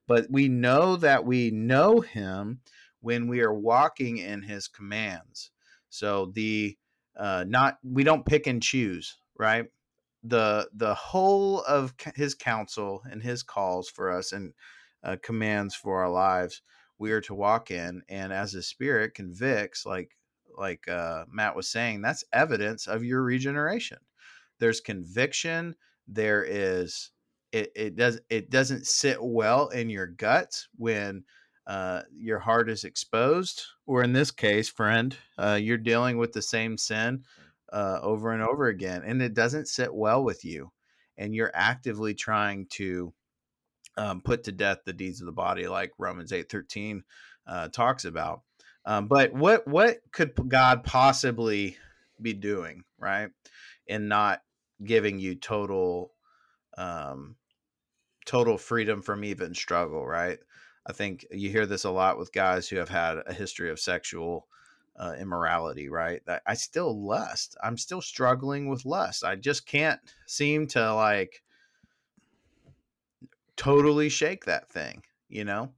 But 0.08 0.26
we 0.30 0.50
know 0.50 0.98
that 0.98 1.24
we 1.24 1.52
know 1.52 2.02
Him 2.02 2.60
when 3.06 3.28
we 3.28 3.42
are 3.42 3.54
walking 3.54 4.18
in 4.18 4.42
His 4.42 4.68
commands. 4.68 5.52
So 5.90 6.32
the 6.34 6.78
uh, 7.18 7.46
not 7.48 7.78
we 7.84 8.04
don't 8.04 8.26
pick 8.26 8.48
and 8.48 8.62
choose, 8.62 9.18
right? 9.40 9.68
the 10.28 10.68
the 10.74 10.94
whole 10.96 11.62
of 11.64 11.94
his 12.16 12.34
counsel 12.34 13.04
and 13.10 13.22
his 13.22 13.44
calls 13.44 13.90
for 13.90 14.12
us 14.12 14.32
and 14.32 14.54
uh, 15.04 15.16
commands 15.22 15.76
for 15.76 16.04
our 16.04 16.10
lives 16.10 16.62
we 16.98 17.12
are 17.12 17.22
to 17.22 17.36
walk 17.36 17.70
in 17.70 18.02
and 18.10 18.34
as 18.34 18.52
the 18.52 18.62
spirit 18.64 19.14
convicts 19.14 19.86
like 19.86 20.18
like 20.58 20.88
uh, 20.88 21.26
matt 21.30 21.56
was 21.56 21.70
saying 21.70 22.02
that's 22.02 22.24
evidence 22.34 22.88
of 22.88 23.04
your 23.04 23.22
regeneration 23.22 24.00
there's 24.60 24.82
conviction 24.82 25.76
there 26.08 26.44
is 26.44 27.12
it, 27.52 27.72
it 27.76 27.96
does 27.96 28.20
it 28.30 28.50
doesn't 28.50 28.88
sit 28.88 29.18
well 29.22 29.68
in 29.70 29.90
your 29.90 30.08
guts 30.08 30.70
when 30.78 31.24
uh, 31.68 32.02
your 32.16 32.40
heart 32.40 32.70
is 32.70 32.84
exposed 32.84 33.64
or 33.86 34.04
in 34.04 34.14
this 34.14 34.32
case 34.32 34.70
friend 34.70 35.18
uh, 35.38 35.58
you're 35.62 35.78
dealing 35.78 36.18
with 36.18 36.32
the 36.34 36.42
same 36.42 36.78
sin 36.78 37.24
uh, 37.74 38.00
over 38.02 38.32
and 38.32 38.42
over 38.42 38.68
again, 38.68 39.02
and 39.06 39.22
it 39.22 39.34
doesn't 39.34 39.68
sit 39.68 39.94
well 39.94 40.24
with 40.24 40.46
you, 40.46 40.72
and 41.18 41.36
you're 41.36 41.52
actively 41.54 42.14
trying 42.14 42.68
to 42.68 43.14
um, 43.98 44.22
put 44.22 44.44
to 44.44 44.52
death 44.52 44.80
the 44.86 44.94
deeds 44.94 45.22
of 45.22 45.26
the 45.26 45.32
body, 45.32 45.68
like 45.68 45.92
Romans 45.98 46.32
eight 46.32 46.50
thirteen 46.50 47.04
uh, 47.48 47.68
talks 47.70 48.06
about. 48.06 48.42
Um, 48.86 49.08
but 49.08 49.34
what 49.34 49.68
what 49.68 49.98
could 50.12 50.34
God 50.48 50.84
possibly 50.84 51.78
be 52.22 52.34
doing, 52.34 52.84
right, 53.00 53.30
in 53.88 54.08
not 54.08 54.42
giving 54.84 55.20
you 55.20 55.36
total 55.36 56.12
um, 56.78 57.36
total 58.26 58.58
freedom 58.58 59.02
from 59.02 59.24
even 59.24 59.54
struggle, 59.54 60.06
right? 60.06 60.40
I 60.86 60.94
think 60.94 61.26
you 61.32 61.50
hear 61.50 61.66
this 61.66 61.84
a 61.84 61.90
lot 61.90 62.18
with 62.18 62.34
guys 62.34 62.68
who 62.68 62.78
have 62.78 62.90
had 62.90 63.18
a 63.26 63.34
history 63.34 63.72
of 63.72 63.80
sexual 63.80 64.48
uh, 64.98 65.14
immorality, 65.20 65.90
right? 65.90 66.22
I, 66.46 66.54
still 66.54 67.06
lust. 67.06 67.58
I'm 67.62 67.78
still 67.78 68.02
struggling 68.02 68.70
with 68.70 68.86
lust. 68.86 69.24
I 69.24 69.36
just 69.36 69.66
can't 69.66 70.00
seem 70.26 70.68
to 70.68 70.94
like 70.94 71.42
totally 73.58 74.10
shake 74.10 74.46
that 74.46 74.70
thing, 74.70 75.04
you 75.28 75.44
know? 75.44 75.72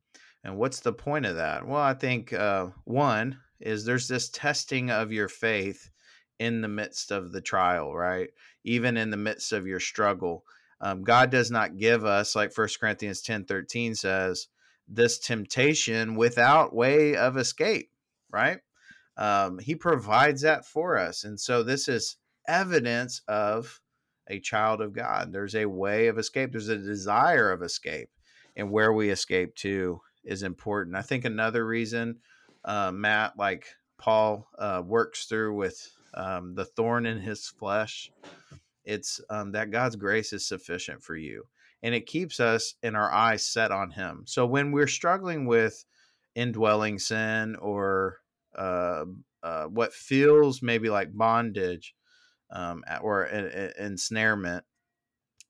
And 0.44 0.58
what's 0.58 0.82
the 0.82 0.94
point 0.94 1.26
of 1.26 1.38
that? 1.38 1.66
Well, 1.68 1.82
I 1.82 1.94
think 1.94 2.32
uh, 2.32 2.68
one 2.84 3.40
is 3.60 3.86
there's 3.86 4.08
this 4.08 4.30
testing 4.30 4.92
of 4.92 5.12
your 5.12 5.28
faith 5.28 5.90
in 6.40 6.62
the 6.62 6.68
midst 6.68 7.12
of 7.12 7.32
the 7.32 7.42
trial, 7.42 7.96
right? 7.96 8.30
Even 8.64 8.98
in 8.98 9.10
the 9.10 9.18
midst 9.18 9.52
of 9.52 9.66
your 9.66 9.80
struggle. 9.80 10.44
Um, 10.80 11.02
God 11.02 11.32
does 11.32 11.50
not 11.50 11.78
give 11.78 12.06
us, 12.06 12.36
like 12.36 12.54
First 12.54 12.80
Corinthians 12.80 13.22
10 13.22 13.46
13 13.46 13.96
says, 13.96 14.48
this 14.88 15.20
temptation 15.20 16.16
without 16.16 16.74
way 16.74 17.16
of 17.16 17.38
escape, 17.38 17.90
right? 18.32 18.60
um, 19.18 19.58
he 19.60 19.76
provides 19.76 20.42
that 20.42 20.66
for 20.66 20.98
us 20.98 21.24
and 21.24 21.40
so 21.40 21.64
this 21.64 21.88
is 21.88 22.18
evidence 22.48 23.22
of 23.28 23.82
a 24.30 24.40
child 24.40 24.82
of 24.82 24.94
god. 24.94 25.32
There's 25.32 25.56
a 25.56 25.66
way 25.66 26.08
of 26.08 26.18
escape. 26.18 26.52
There's 26.52 26.68
a 26.68 26.78
desire 26.78 27.52
of 27.52 27.64
escape 27.64 28.10
and 28.56 28.72
where 28.72 28.94
we 28.94 29.10
escape 29.10 29.56
to 29.56 30.02
is 30.24 30.44
important. 30.44 30.96
I 30.98 31.02
think 31.02 31.26
another 31.26 31.66
reason 31.66 32.18
uh, 32.64 32.92
matt 32.92 33.34
like 33.38 33.68
paul 33.98 34.48
uh, 34.60 34.84
works 34.86 35.26
through 35.26 35.56
with 35.56 35.90
um, 36.14 36.54
the 36.56 36.66
thorn 36.66 37.06
in 37.06 37.20
his 37.20 37.48
flesh 37.48 38.12
it's 38.86 39.20
um, 39.30 39.52
that 39.52 39.72
god's 39.72 39.96
grace 39.96 40.34
is 40.34 40.46
sufficient 40.46 41.02
for 41.04 41.16
you 41.16 41.44
and 41.84 41.94
it 41.94 42.06
keeps 42.06 42.40
us 42.40 42.76
in 42.82 42.96
our 42.96 43.12
eyes 43.12 43.46
set 43.46 43.72
on 43.72 43.92
him. 43.92 44.24
So 44.26 44.46
when 44.46 44.72
we're 44.72 44.88
struggling 44.88 45.46
with 45.46 45.86
indwelling 46.36 47.00
sin 47.00 47.56
or 47.56 48.18
uh, 48.56 49.06
uh, 49.44 49.66
what 49.66 49.94
feels 49.94 50.62
maybe 50.62 50.90
like 50.90 51.16
bondage 51.16 51.96
um, 52.52 52.84
or 53.02 53.26
ensnarement 53.26 54.64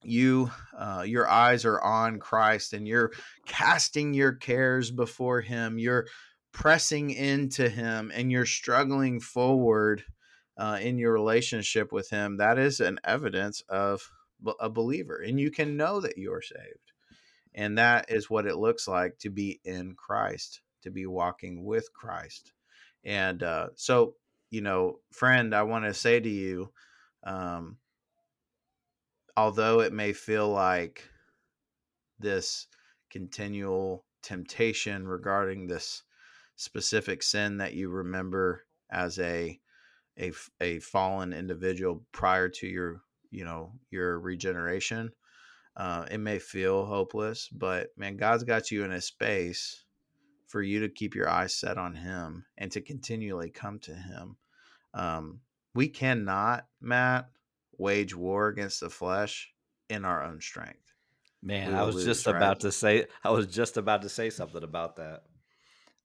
you 0.02 0.50
uh, 0.76 1.02
your 1.04 1.28
eyes 1.28 1.64
are 1.64 1.80
on 1.80 2.18
christ 2.18 2.72
and 2.72 2.86
you're 2.86 3.12
casting 3.46 4.14
your 4.14 4.32
cares 4.32 4.90
before 4.90 5.40
him 5.40 5.78
you're 5.78 6.06
pressing 6.52 7.10
into 7.10 7.68
him 7.68 8.10
and 8.14 8.30
you're 8.30 8.46
struggling 8.46 9.20
forward 9.20 10.04
uh, 10.56 10.78
in 10.80 10.98
your 10.98 11.12
relationship 11.12 11.92
with 11.92 12.08
him 12.10 12.36
that 12.36 12.58
is 12.58 12.80
an 12.80 12.98
evidence 13.04 13.62
of 13.68 14.10
a 14.60 14.70
believer 14.70 15.18
and 15.18 15.40
you 15.40 15.50
can 15.50 15.76
know 15.76 16.00
that 16.00 16.16
you're 16.16 16.42
saved 16.42 16.92
and 17.54 17.78
that 17.78 18.06
is 18.08 18.30
what 18.30 18.46
it 18.46 18.56
looks 18.56 18.86
like 18.86 19.18
to 19.18 19.30
be 19.30 19.60
in 19.64 19.94
christ 19.94 20.60
to 20.82 20.90
be 20.90 21.06
walking 21.06 21.64
with 21.64 21.92
christ 21.92 22.52
and 23.04 23.42
uh, 23.42 23.68
so, 23.74 24.14
you 24.50 24.60
know, 24.60 25.00
friend, 25.12 25.54
I 25.54 25.62
want 25.62 25.84
to 25.84 25.94
say 25.94 26.20
to 26.20 26.28
you, 26.28 26.70
um, 27.24 27.78
although 29.36 29.80
it 29.80 29.92
may 29.92 30.12
feel 30.12 30.48
like 30.48 31.08
this 32.18 32.66
continual 33.10 34.04
temptation 34.22 35.06
regarding 35.06 35.66
this 35.66 36.02
specific 36.56 37.22
sin 37.22 37.58
that 37.58 37.74
you 37.74 37.88
remember 37.88 38.66
as 38.90 39.18
a 39.18 39.58
a, 40.20 40.32
a 40.60 40.80
fallen 40.80 41.32
individual 41.32 42.04
prior 42.10 42.48
to 42.48 42.66
your 42.66 43.02
you 43.30 43.44
know 43.44 43.72
your 43.90 44.18
regeneration 44.18 45.10
uh, 45.76 46.04
it 46.10 46.18
may 46.18 46.38
feel 46.38 46.84
hopeless 46.84 47.48
but 47.52 47.88
man 47.96 48.16
god's 48.16 48.44
got 48.44 48.70
you 48.70 48.84
in 48.84 48.92
a 48.92 49.00
space 49.00 49.84
for 50.48 50.62
you 50.62 50.80
to 50.80 50.88
keep 50.88 51.14
your 51.14 51.28
eyes 51.28 51.54
set 51.54 51.78
on 51.78 51.94
him 51.94 52.44
and 52.56 52.72
to 52.72 52.80
continually 52.80 53.50
come 53.50 53.78
to 53.80 53.94
him. 53.94 54.36
Um, 54.94 55.40
we 55.74 55.88
cannot, 55.88 56.66
Matt, 56.80 57.28
wage 57.76 58.16
war 58.16 58.48
against 58.48 58.80
the 58.80 58.90
flesh 58.90 59.50
in 59.88 60.04
our 60.04 60.24
own 60.24 60.40
strength. 60.40 60.94
Man, 61.42 61.74
I 61.74 61.84
was 61.84 61.96
lose, 61.96 62.04
just 62.04 62.26
right? 62.26 62.34
about 62.34 62.60
to 62.60 62.72
say 62.72 63.06
I 63.22 63.30
was 63.30 63.46
just 63.46 63.76
about 63.76 64.02
to 64.02 64.08
say 64.08 64.30
something 64.30 64.64
about 64.64 64.96
that. 64.96 65.22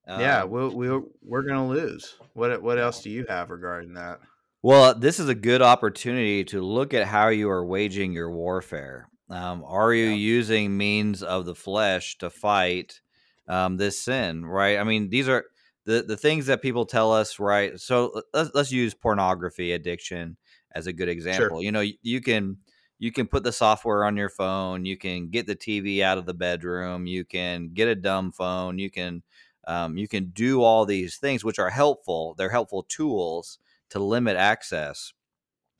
Um, 0.06 0.20
yeah, 0.20 0.44
we'll, 0.44 0.70
we'll, 0.70 1.08
we're 1.22 1.42
going 1.42 1.56
to 1.56 1.74
lose. 1.74 2.14
What 2.34 2.62
what 2.62 2.78
else 2.78 3.02
do 3.02 3.10
you 3.10 3.24
have 3.28 3.50
regarding 3.50 3.94
that? 3.94 4.20
Well, 4.64 4.94
this 4.94 5.20
is 5.20 5.28
a 5.28 5.34
good 5.34 5.60
opportunity 5.60 6.42
to 6.44 6.62
look 6.62 6.94
at 6.94 7.06
how 7.06 7.28
you 7.28 7.50
are 7.50 7.66
waging 7.66 8.14
your 8.14 8.30
warfare. 8.30 9.10
Um, 9.28 9.62
are 9.62 9.92
you 9.92 10.06
yeah. 10.06 10.14
using 10.14 10.74
means 10.74 11.22
of 11.22 11.44
the 11.44 11.54
flesh 11.54 12.16
to 12.20 12.30
fight 12.30 13.02
um, 13.46 13.76
this 13.76 14.00
sin, 14.00 14.42
right? 14.46 14.78
I 14.78 14.84
mean, 14.84 15.10
these 15.10 15.28
are 15.28 15.44
the 15.84 16.02
the 16.02 16.16
things 16.16 16.46
that 16.46 16.62
people 16.62 16.86
tell 16.86 17.12
us, 17.12 17.38
right? 17.38 17.78
So 17.78 18.22
let's 18.32 18.52
let's 18.54 18.72
use 18.72 18.94
pornography 18.94 19.72
addiction 19.72 20.38
as 20.74 20.86
a 20.86 20.94
good 20.94 21.10
example. 21.10 21.58
Sure. 21.58 21.62
You 21.62 21.70
know, 21.70 21.80
you, 21.82 21.96
you 22.00 22.22
can 22.22 22.56
you 22.98 23.12
can 23.12 23.26
put 23.26 23.44
the 23.44 23.52
software 23.52 24.02
on 24.02 24.16
your 24.16 24.30
phone, 24.30 24.86
you 24.86 24.96
can 24.96 25.28
get 25.28 25.46
the 25.46 25.56
TV 25.56 26.00
out 26.00 26.16
of 26.16 26.24
the 26.24 26.32
bedroom, 26.32 27.06
you 27.06 27.26
can 27.26 27.72
get 27.74 27.88
a 27.88 27.94
dumb 27.94 28.32
phone, 28.32 28.78
you 28.78 28.90
can 28.90 29.24
um, 29.66 29.98
you 29.98 30.08
can 30.08 30.30
do 30.30 30.62
all 30.62 30.86
these 30.86 31.18
things 31.18 31.44
which 31.44 31.58
are 31.58 31.68
helpful. 31.68 32.34
They're 32.38 32.48
helpful 32.48 32.86
tools 32.88 33.58
to 33.94 34.00
limit 34.00 34.36
access, 34.36 35.12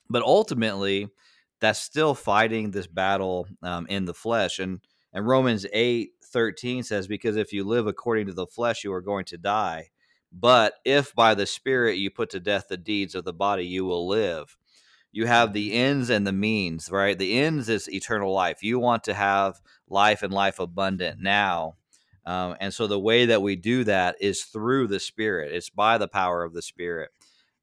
but 0.08 0.22
ultimately, 0.22 1.08
that's 1.60 1.80
still 1.80 2.14
fighting 2.14 2.70
this 2.70 2.86
battle 2.86 3.46
um, 3.62 3.86
in 3.88 4.04
the 4.04 4.14
flesh. 4.14 4.58
And 4.58 4.80
and 5.12 5.26
Romans 5.26 5.66
eight 5.72 6.10
13 6.24 6.82
says, 6.82 7.06
Because 7.06 7.36
if 7.36 7.52
you 7.52 7.64
live 7.64 7.86
according 7.86 8.26
to 8.26 8.32
the 8.32 8.46
flesh, 8.46 8.84
you 8.84 8.92
are 8.92 9.00
going 9.00 9.24
to 9.26 9.38
die. 9.38 9.90
But 10.32 10.74
if 10.84 11.14
by 11.14 11.34
the 11.34 11.46
Spirit 11.46 11.98
you 11.98 12.10
put 12.10 12.30
to 12.30 12.40
death 12.40 12.66
the 12.68 12.76
deeds 12.76 13.14
of 13.14 13.24
the 13.24 13.32
body, 13.32 13.64
you 13.64 13.84
will 13.84 14.08
live. 14.08 14.56
You 15.12 15.26
have 15.26 15.52
the 15.52 15.72
ends 15.72 16.10
and 16.10 16.26
the 16.26 16.32
means, 16.32 16.90
right? 16.90 17.16
The 17.16 17.38
ends 17.38 17.68
is 17.68 17.88
eternal 17.88 18.32
life. 18.32 18.64
You 18.64 18.80
want 18.80 19.04
to 19.04 19.14
have 19.14 19.60
life 19.88 20.24
and 20.24 20.32
life 20.32 20.58
abundant 20.58 21.20
now. 21.20 21.76
Um, 22.26 22.56
and 22.58 22.74
so 22.74 22.88
the 22.88 22.98
way 22.98 23.26
that 23.26 23.42
we 23.42 23.54
do 23.54 23.84
that 23.84 24.16
is 24.20 24.42
through 24.42 24.88
the 24.88 24.98
Spirit, 24.98 25.52
it's 25.52 25.70
by 25.70 25.98
the 25.98 26.08
power 26.08 26.42
of 26.42 26.52
the 26.52 26.62
Spirit. 26.62 27.10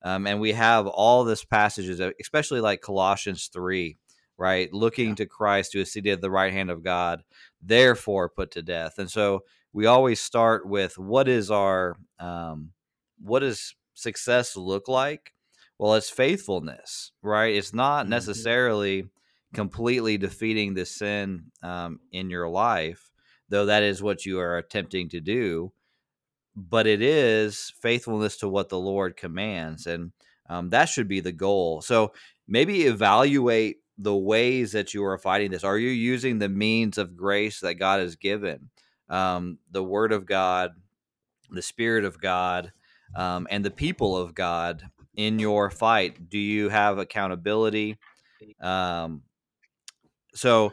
Um, 0.04 0.26
and 0.28 0.40
we 0.40 0.54
have 0.54 0.88
all 0.88 1.24
this 1.24 1.44
passages, 1.44 2.02
especially 2.20 2.60
like 2.60 2.82
Colossians 2.82 3.50
3, 3.54 3.98
right? 4.38 4.74
Looking 4.74 5.10
yeah. 5.10 5.16
to 5.16 5.26
Christ 5.26 5.74
who 5.74 5.80
is 5.80 5.92
seated 5.92 6.14
at 6.14 6.22
the 6.22 6.32
right 6.32 6.52
hand 6.52 6.72
of 6.72 6.84
God, 6.84 7.24
therefore 7.62 8.30
put 8.30 8.52
to 8.52 8.62
death. 8.62 8.98
And 8.98 9.10
so 9.10 9.44
we 9.74 9.86
always 9.86 10.20
start 10.20 10.68
with 10.68 10.98
what 10.98 11.28
is 11.28 11.52
our 11.52 11.96
um, 12.20 12.72
what 13.20 13.40
does 13.40 13.76
success 13.94 14.58
look 14.58 14.88
like? 14.88 15.34
Well, 15.78 15.96
it's 15.96 16.10
faithfulness, 16.10 17.12
right? 17.22 17.56
It's 17.56 17.74
not 17.74 18.04
mm-hmm. 18.04 18.12
necessarily 18.12 19.10
completely 19.54 20.18
defeating 20.18 20.74
the 20.74 20.86
sin 20.86 21.52
um, 21.62 22.00
in 22.12 22.30
your 22.30 22.48
life, 22.48 23.12
though 23.50 23.66
that 23.66 23.84
is 23.84 24.02
what 24.02 24.26
you 24.26 24.40
are 24.40 24.58
attempting 24.58 25.10
to 25.10 25.20
do. 25.20 25.72
But 26.56 26.88
it 26.88 27.02
is 27.02 27.74
faithfulness 27.82 28.38
to 28.38 28.50
what 28.50 28.70
the 28.70 28.80
Lord 28.80 29.16
commands, 29.16 29.88
and 29.88 30.12
um, 30.50 30.70
that 30.70 30.86
should 30.86 31.08
be 31.08 31.22
the 31.22 31.32
goal. 31.32 31.82
So 31.82 32.14
maybe 32.48 32.84
evaluate 32.84 33.78
the 33.98 34.16
ways 34.16 34.72
that 34.74 34.94
you 34.94 35.04
are 35.06 35.18
fighting 35.18 35.52
this. 35.52 35.64
Are 35.64 35.78
you 35.78 35.90
using 35.90 36.40
the 36.40 36.50
means 36.50 36.98
of 36.98 37.16
grace 37.16 37.62
that 37.62 37.76
God 37.76 38.02
has 38.02 38.16
given? 38.16 38.70
Um, 39.10 39.60
the 39.72 39.84
Word 39.84 40.12
of 40.12 40.26
God, 40.26 40.72
the 41.50 41.62
Spirit 41.62 42.04
of 42.04 42.20
God, 42.20 42.74
um, 43.16 43.48
and 43.50 43.64
the 43.64 43.72
people 43.72 44.18
of 44.18 44.34
God 44.34 44.84
in 45.16 45.40
your 45.40 45.70
fight? 45.70 46.30
Do 46.30 46.38
you 46.38 46.70
have 46.70 46.98
accountability? 46.98 47.98
Um, 48.60 49.24
so 50.34 50.72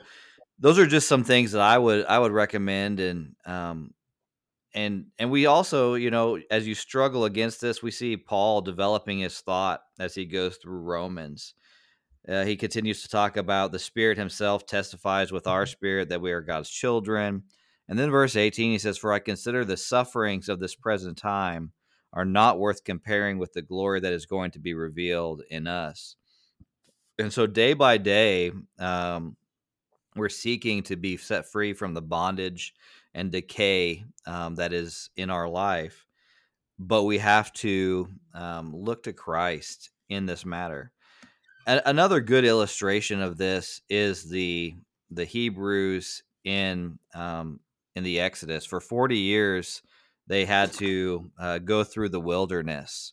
those 0.59 0.79
are 0.79 0.87
just 0.87 1.09
some 1.09 1.25
things 1.25 1.53
that 1.53 1.61
I 1.61 1.79
would 1.79 2.07
I 2.07 2.19
would 2.19 2.33
recommend 2.33 3.01
and 3.01 3.35
um, 3.45 3.93
and 4.79 5.07
and 5.19 5.31
we 5.31 5.47
also 5.47 5.95
you 5.95 6.11
know 6.11 6.39
as 6.51 6.67
you 6.67 6.75
struggle 6.75 7.25
against 7.25 7.61
this 7.61 7.83
we 7.83 7.91
see 7.91 8.17
Paul 8.17 8.61
developing 8.61 9.19
his 9.19 9.41
thought 9.41 9.81
as 9.99 10.15
he 10.15 10.25
goes 10.25 10.57
through 10.57 10.79
Romans. 10.79 11.55
Uh, 12.29 12.45
he 12.45 12.57
continues 12.57 13.03
to 13.03 13.09
talk 13.09 13.37
about 13.37 13.73
the 13.73 13.79
Spirit 13.79 14.19
Himself 14.19 14.67
testifies 14.67 15.33
with 15.33 15.47
our 15.47 15.65
spirit 15.65 16.11
that 16.11 16.21
we 16.21 16.31
are 16.31 16.43
God's 16.43 16.69
children. 16.69 17.45
And 17.89 17.99
then 17.99 18.11
verse 18.11 18.37
18, 18.37 18.73
he 18.73 18.79
says, 18.79 18.99
For 18.99 19.15
I 19.15 19.19
consider 19.19 19.65
the 19.65 19.79
sufferings 19.79 20.51
of 20.51 20.61
this 20.61 20.75
present 20.75 21.17
time 21.17 21.73
are 22.13 22.27
not 22.27 22.59
worth 22.59 22.85
comparing 22.85 23.39
with 23.39 23.55
the 23.55 23.63
glory 23.63 24.01
that 24.01 24.13
is 24.13 24.27
going 24.27 24.51
to 24.51 24.59
be 24.59 24.75
revealed 24.75 25.43
in 25.49 25.67
us. 25.67 26.17
And 27.19 27.33
so, 27.33 27.47
day 27.47 27.73
by 27.73 27.97
day, 27.97 28.53
um, 28.79 29.37
we're 30.15 30.29
seeking 30.29 30.83
to 30.83 30.97
be 30.97 31.17
set 31.17 31.51
free 31.51 31.73
from 31.73 31.95
the 31.95 32.03
bondage 32.03 32.75
and 33.15 33.33
decay 33.33 34.05
um, 34.27 34.55
that 34.57 34.73
is 34.73 35.11
in 35.17 35.31
our 35.31 35.49
life. 35.49 36.07
But 36.79 37.05
we 37.05 37.19
have 37.19 37.53
to 37.55 38.09
um, 38.35 38.75
look 38.75 39.03
to 39.05 39.13
Christ 39.13 39.91
in 40.09 40.27
this 40.27 40.45
matter. 40.45 40.93
Another 41.67 42.21
good 42.21 42.45
illustration 42.45 43.21
of 43.21 43.37
this 43.37 43.83
is 43.91 44.25
the 44.29 44.75
the 45.11 45.25
Hebrews 45.25 46.23
in 46.45 46.99
um, 47.15 47.61
in 47.95 48.05
the 48.05 48.21
Exodus. 48.21 48.65
For 48.65 48.81
forty 48.81 49.19
years, 49.19 49.83
they 50.27 50.45
had 50.45 50.73
to 50.75 51.31
uh, 51.39 51.59
go 51.59 51.85
through 51.85 52.09
the 52.11 52.21
wilderness. 52.21 53.13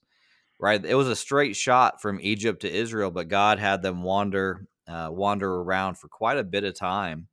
Right, 0.57 0.85
it 0.85 0.95
was 0.95 1.09
a 1.09 1.17
straight 1.17 1.57
shot 1.57 2.01
from 2.01 2.19
Egypt 2.21 2.61
to 2.61 2.73
Israel, 2.73 3.11
but 3.11 3.27
God 3.27 3.59
had 3.59 3.81
them 3.81 4.03
wander 4.03 4.67
uh, 4.87 5.09
wander 5.11 5.53
around 5.53 5.97
for 5.97 6.07
quite 6.07 6.37
a 6.37 6.45
bit 6.45 6.63
of 6.63 6.75
time, 6.75 7.27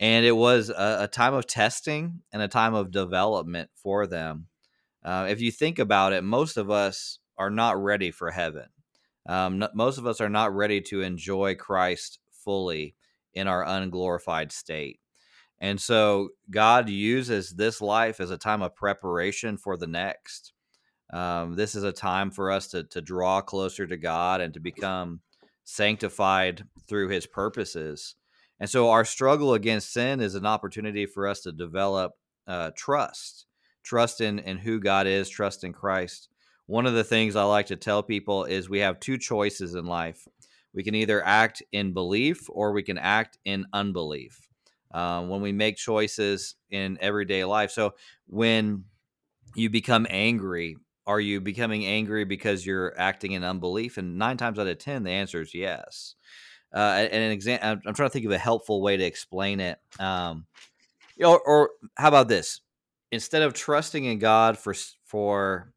and 0.00 0.24
it 0.24 0.36
was 0.36 0.70
a, 0.70 0.98
a 1.02 1.08
time 1.08 1.34
of 1.34 1.46
testing 1.46 2.22
and 2.32 2.42
a 2.42 2.48
time 2.48 2.74
of 2.74 2.90
development 2.90 3.70
for 3.74 4.06
them. 4.06 4.46
Uh, 5.04 5.26
if 5.28 5.40
you 5.40 5.50
think 5.50 5.78
about 5.78 6.12
it, 6.12 6.22
most 6.22 6.56
of 6.56 6.70
us 6.70 7.18
are 7.36 7.50
not 7.50 7.82
ready 7.82 8.10
for 8.10 8.30
heaven. 8.30 8.66
Um, 9.28 9.64
most 9.74 9.98
of 9.98 10.06
us 10.06 10.20
are 10.20 10.28
not 10.28 10.54
ready 10.54 10.80
to 10.82 11.02
enjoy 11.02 11.54
Christ 11.54 12.18
fully 12.30 12.94
in 13.34 13.46
our 13.46 13.64
unglorified 13.64 14.52
state. 14.52 15.00
And 15.60 15.80
so 15.80 16.30
God 16.50 16.88
uses 16.88 17.50
this 17.50 17.80
life 17.80 18.20
as 18.20 18.30
a 18.30 18.38
time 18.38 18.62
of 18.62 18.76
preparation 18.76 19.56
for 19.56 19.76
the 19.76 19.86
next. 19.86 20.52
Um, 21.12 21.54
this 21.54 21.74
is 21.74 21.84
a 21.84 21.92
time 21.92 22.30
for 22.30 22.50
us 22.50 22.68
to, 22.68 22.84
to 22.84 23.00
draw 23.00 23.40
closer 23.40 23.86
to 23.86 23.96
God 23.96 24.40
and 24.40 24.54
to 24.54 24.60
become 24.60 25.20
sanctified 25.64 26.64
through 26.88 27.08
his 27.08 27.26
purposes. 27.26 28.14
And 28.60 28.68
so 28.68 28.90
our 28.90 29.04
struggle 29.04 29.54
against 29.54 29.92
sin 29.92 30.20
is 30.20 30.34
an 30.34 30.46
opportunity 30.46 31.06
for 31.06 31.28
us 31.28 31.40
to 31.42 31.52
develop 31.52 32.12
uh, 32.46 32.70
trust, 32.76 33.46
trust 33.84 34.20
in, 34.20 34.38
in 34.40 34.58
who 34.58 34.80
God 34.80 35.06
is, 35.06 35.28
trust 35.28 35.64
in 35.64 35.72
Christ. 35.72 36.28
One 36.66 36.86
of 36.86 36.94
the 36.94 37.04
things 37.04 37.36
I 37.36 37.44
like 37.44 37.66
to 37.66 37.76
tell 37.76 38.02
people 38.02 38.44
is 38.44 38.68
we 38.68 38.80
have 38.80 39.00
two 39.00 39.16
choices 39.16 39.74
in 39.74 39.86
life. 39.86 40.26
We 40.74 40.82
can 40.82 40.94
either 40.94 41.24
act 41.24 41.62
in 41.72 41.94
belief 41.94 42.46
or 42.48 42.72
we 42.72 42.82
can 42.82 42.98
act 42.98 43.38
in 43.44 43.66
unbelief. 43.72 44.48
Uh, 44.92 45.22
when 45.22 45.42
we 45.42 45.52
make 45.52 45.76
choices 45.76 46.54
in 46.70 46.96
everyday 47.00 47.44
life. 47.44 47.70
So 47.70 47.94
when 48.26 48.84
you 49.54 49.68
become 49.68 50.06
angry, 50.08 50.76
are 51.06 51.20
you 51.20 51.40
becoming 51.40 51.84
angry 51.84 52.24
because 52.24 52.64
you're 52.64 52.98
acting 52.98 53.32
in 53.32 53.44
unbelief? 53.44 53.98
And 53.98 54.18
nine 54.18 54.38
times 54.38 54.58
out 54.58 54.66
of 54.66 54.78
ten, 54.78 55.04
the 55.04 55.10
answer 55.10 55.42
is 55.42 55.54
yes. 55.54 56.14
Uh, 56.74 57.06
and 57.10 57.22
an 57.24 57.30
example, 57.30 57.68
I'm 57.86 57.94
trying 57.94 58.08
to 58.08 58.12
think 58.12 58.26
of 58.26 58.32
a 58.32 58.38
helpful 58.38 58.82
way 58.82 58.96
to 58.96 59.04
explain 59.04 59.60
it. 59.60 59.78
Um, 59.98 60.46
or, 61.24 61.40
or 61.40 61.70
how 61.96 62.08
about 62.08 62.28
this? 62.28 62.60
Instead 63.10 63.42
of 63.42 63.54
trusting 63.54 64.04
in 64.04 64.18
God 64.18 64.58
for 64.58 64.74
for 65.04 65.72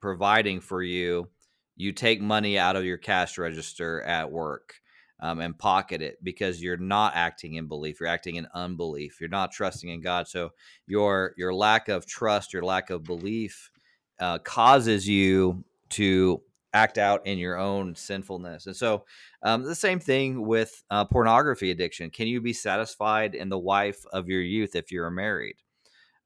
providing 0.00 0.60
for 0.60 0.82
you, 0.82 1.28
you 1.76 1.92
take 1.92 2.20
money 2.20 2.58
out 2.58 2.76
of 2.76 2.84
your 2.84 2.96
cash 2.96 3.38
register 3.38 4.02
at 4.02 4.30
work 4.30 4.74
um, 5.20 5.40
and 5.40 5.56
pocket 5.56 6.02
it 6.02 6.18
because 6.22 6.62
you're 6.62 6.76
not 6.76 7.14
acting 7.14 7.54
in 7.54 7.68
belief. 7.68 8.00
You're 8.00 8.08
acting 8.08 8.36
in 8.36 8.48
unbelief. 8.54 9.20
You're 9.20 9.28
not 9.28 9.52
trusting 9.52 9.88
in 9.88 10.00
God. 10.00 10.28
So 10.28 10.50
your 10.86 11.34
your 11.36 11.54
lack 11.54 11.88
of 11.88 12.06
trust, 12.06 12.52
your 12.52 12.64
lack 12.64 12.90
of 12.90 13.04
belief, 13.04 13.70
uh, 14.18 14.38
causes 14.38 15.08
you 15.08 15.64
to 15.90 16.42
act 16.74 16.98
out 16.98 17.26
in 17.26 17.38
your 17.38 17.58
own 17.58 17.94
sinfulness. 17.94 18.66
And 18.66 18.76
so 18.76 19.04
um, 19.42 19.62
the 19.62 19.74
same 19.74 20.00
thing 20.00 20.46
with 20.46 20.82
uh, 20.90 21.04
pornography 21.04 21.70
addiction. 21.70 22.10
Can 22.10 22.26
you 22.26 22.40
be 22.40 22.52
satisfied 22.52 23.34
in 23.34 23.48
the 23.48 23.58
wife 23.58 24.04
of 24.12 24.28
your 24.28 24.40
youth 24.40 24.74
if 24.74 24.90
you're 24.90 25.10
married? 25.10 25.56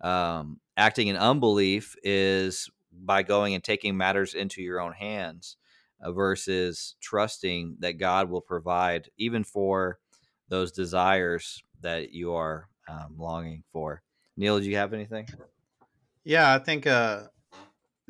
Um, 0.01 0.61
acting 0.77 1.09
in 1.09 1.17
unbelief 1.17 1.97
is 2.03 2.71
by 2.93 3.23
going 3.23 3.55
and 3.55 3.65
taking 3.65 3.97
matters 3.97 4.35
into 4.35 4.63
your 4.63 4.81
own 4.81 4.93
hands 4.93 5.57
uh, 6.01 6.13
versus 6.13 6.95
trusting 7.01 7.77
that 7.81 7.99
God 7.99 8.31
will 8.31 8.41
provide 8.41 9.11
even 9.17 9.43
for 9.45 9.99
those 10.49 10.71
desires 10.73 11.63
that 11.81 12.13
you 12.13 12.35
are 12.35 12.69
um, 12.89 13.17
longing 13.19 13.65
for. 13.71 14.03
Neal, 14.37 14.61
do 14.61 14.67
you 14.67 14.77
have 14.77 14.93
anything? 14.93 15.27
Yeah, 16.25 16.55
I 16.55 16.59
think 16.59 16.87
uh, 16.87 17.23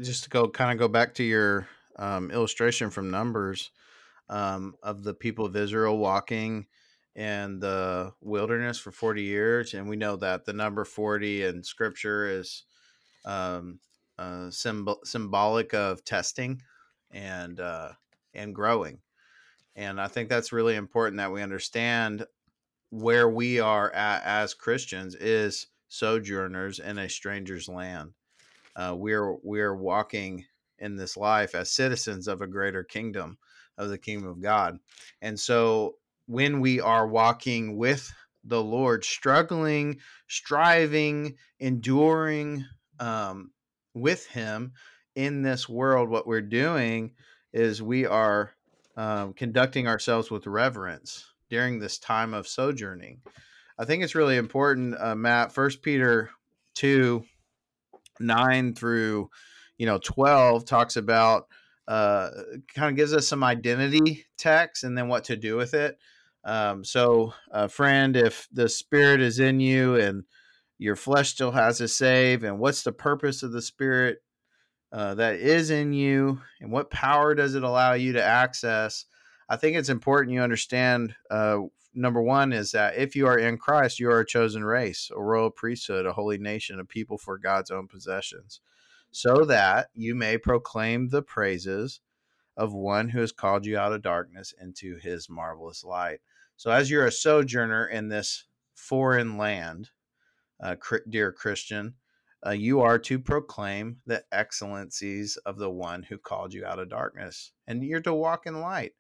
just 0.01 0.25
to 0.25 0.31
go 0.31 0.49
kind 0.49 0.73
of 0.73 0.79
go 0.79 0.89
back 0.89 1.15
to 1.15 1.23
your 1.23 1.67
um, 1.99 2.31
illustration 2.31 2.91
from 2.91 3.11
Numbers 3.11 3.71
um, 4.29 4.75
of 4.83 5.03
the 5.03 5.15
people 5.15 5.47
of 5.47 5.57
Israel 5.57 5.99
walking 5.99 6.67
in 7.15 7.59
the 7.61 8.13
wilderness 8.21 8.79
for 8.79 8.93
40 8.93 9.23
years. 9.23 9.75
And 9.75 9.89
we 9.89 9.97
know 9.97 10.17
that 10.17 10.45
the 10.45 10.53
number 10.53 10.85
40 10.85 11.45
in 11.45 11.65
scripture 11.65 12.29
is 12.29 12.65
um, 13.25 13.81
uh, 14.19 14.51
symbol- 14.51 15.01
symbolic 15.05 15.75
of 15.75 16.05
testing 16.05 16.61
and 17.11 17.59
uh, 17.61 17.93
and 18.35 18.55
growing. 18.55 19.01
And 19.75 20.01
I 20.01 20.09
think 20.09 20.29
that's 20.29 20.53
really 20.53 20.75
important 20.75 21.19
that 21.19 21.33
we 21.33 21.43
understand 21.43 22.27
where 22.91 23.29
we 23.29 23.61
are 23.61 23.91
at 23.93 24.23
as 24.25 24.55
Christians 24.55 25.15
is 25.15 25.67
sojourners 25.89 26.79
in 26.79 26.99
a 26.99 27.09
stranger's 27.09 27.69
land. 27.69 28.13
Uh, 28.75 28.95
we're 28.97 29.35
we're 29.43 29.75
walking 29.75 30.45
in 30.79 30.97
this 30.97 31.17
life 31.17 31.55
as 31.55 31.71
citizens 31.71 32.29
of 32.29 32.41
a 32.41 32.47
greater 32.47 32.85
kingdom 32.85 33.39
of 33.79 33.89
the 33.89 33.99
kingdom 33.99 34.29
of 34.29 34.41
God. 34.41 34.79
And 35.21 35.39
so 35.39 35.97
when 36.27 36.61
we 36.61 36.81
are 36.81 37.07
walking 37.07 37.77
with 37.77 38.13
the 38.45 38.63
Lord, 38.63 39.05
struggling, 39.05 39.99
striving, 40.29 41.35
enduring 41.59 42.65
um, 43.01 43.51
with 43.95 44.27
Him 44.27 44.73
in 45.15 45.43
this 45.43 45.69
world, 45.69 46.09
what 46.09 46.27
we're 46.27 46.41
doing 46.41 47.13
is 47.53 47.83
we 47.83 48.07
are 48.07 48.53
um, 48.97 49.33
conducting 49.33 49.89
ourselves 49.89 50.31
with 50.31 50.47
reverence 50.47 51.33
during 51.51 51.79
this 51.79 51.99
time 51.99 52.35
of 52.35 52.47
sojourning. 52.47 53.21
I 53.79 53.85
think 53.85 54.03
it's 54.03 54.15
really 54.15 54.37
important, 54.37 54.95
uh, 54.99 55.15
Matt. 55.15 55.53
First 55.53 55.83
Peter 55.83 56.31
two 56.75 57.25
nine 58.19 58.75
through 58.75 59.31
you 59.79 59.87
know 59.87 59.99
twelve 59.99 60.65
talks 60.65 60.97
about 60.97 61.47
uh, 61.89 62.31
kind 62.75 62.91
of 62.91 62.97
gives 62.97 63.13
us 63.13 63.29
some 63.29 63.45
identity 63.45 64.27
text 64.37 64.85
and 64.85 64.97
then 64.97 65.09
what 65.09 65.25
to 65.25 65.37
do 65.37 65.57
with 65.57 65.75
it. 65.75 65.99
Um, 66.45 66.85
so, 66.85 67.33
uh, 67.51 67.69
friend, 67.69 68.17
if 68.17 68.49
the 68.53 68.69
Spirit 68.69 69.21
is 69.21 69.39
in 69.39 69.61
you 69.61 69.97
and 69.97 70.25
your 70.79 70.97
flesh 70.97 71.31
still 71.31 71.53
has 71.53 71.81
a 71.81 71.89
save, 71.89 72.45
and 72.45 72.59
what's 72.59 72.83
the 72.83 72.93
purpose 72.93 73.43
of 73.43 73.53
the 73.53 73.63
Spirit 73.63 74.19
uh, 74.93 75.15
that 75.15 75.37
is 75.37 75.71
in 75.71 75.93
you, 75.93 76.41
and 76.61 76.71
what 76.71 76.91
power 76.91 77.35
does 77.35 77.55
it 77.55 77.65
allow 77.65 77.95
you 77.95 78.13
to 78.13 78.23
access? 78.23 79.07
I 79.49 79.57
think 79.57 79.77
it's 79.77 79.89
important 79.89 80.35
you 80.35 80.41
understand. 80.41 81.15
Uh, 81.31 81.63
number 81.95 82.23
one 82.23 82.53
is 82.53 82.73
that 82.73 82.97
if 82.97 83.17
you 83.17 83.27
are 83.27 83.39
in 83.39 83.59
Christ, 83.59 83.99
you 83.99 84.11
are 84.11 84.21
a 84.21 84.27
chosen 84.27 84.65
race, 84.65 85.11
a 85.15 85.21
royal 85.21 85.51
priesthood, 85.51 86.07
a 86.07 86.13
holy 86.13 86.39
nation, 86.39 86.79
a 86.79 86.85
people 86.85 87.19
for 87.19 87.39
God's 87.39 87.71
own 87.71 87.89
possessions 87.89 88.61
so 89.11 89.45
that 89.45 89.89
you 89.95 90.15
may 90.15 90.39
proclaim 90.39 91.09
the 91.09 91.23
praises 91.23 92.01
of 92.57 92.73
one 92.73 93.09
who 93.11 93.21
has 93.21 93.33
called 93.33 93.67
you 93.67 93.79
out 93.79 93.93
of 93.93 94.03
darkness 94.03 94.55
into 94.61 94.97
his 94.97 95.29
marvelous 95.29 95.85
light. 95.85 96.21
So, 96.57 96.71
as 96.71 96.91
you're 96.91 97.07
a 97.07 97.13
sojourner 97.13 97.87
in 97.87 98.09
this 98.09 98.45
foreign 98.75 99.37
land, 99.37 99.91
uh, 100.63 100.77
dear 101.09 101.33
Christian, 101.33 101.95
uh, 102.47 102.51
you 102.51 102.81
are 102.81 102.99
to 102.99 103.19
proclaim 103.19 103.99
the 104.07 104.25
excellencies 104.33 105.37
of 105.39 105.59
the 105.59 105.71
one 105.71 106.03
who 106.03 106.19
called 106.19 106.55
you 106.55 106.65
out 106.65 106.79
of 106.79 106.89
darkness, 106.89 107.53
and 107.67 107.83
you're 107.83 108.01
to 108.01 108.15
walk 108.15 108.47
in 108.47 108.61
light. 108.61 108.93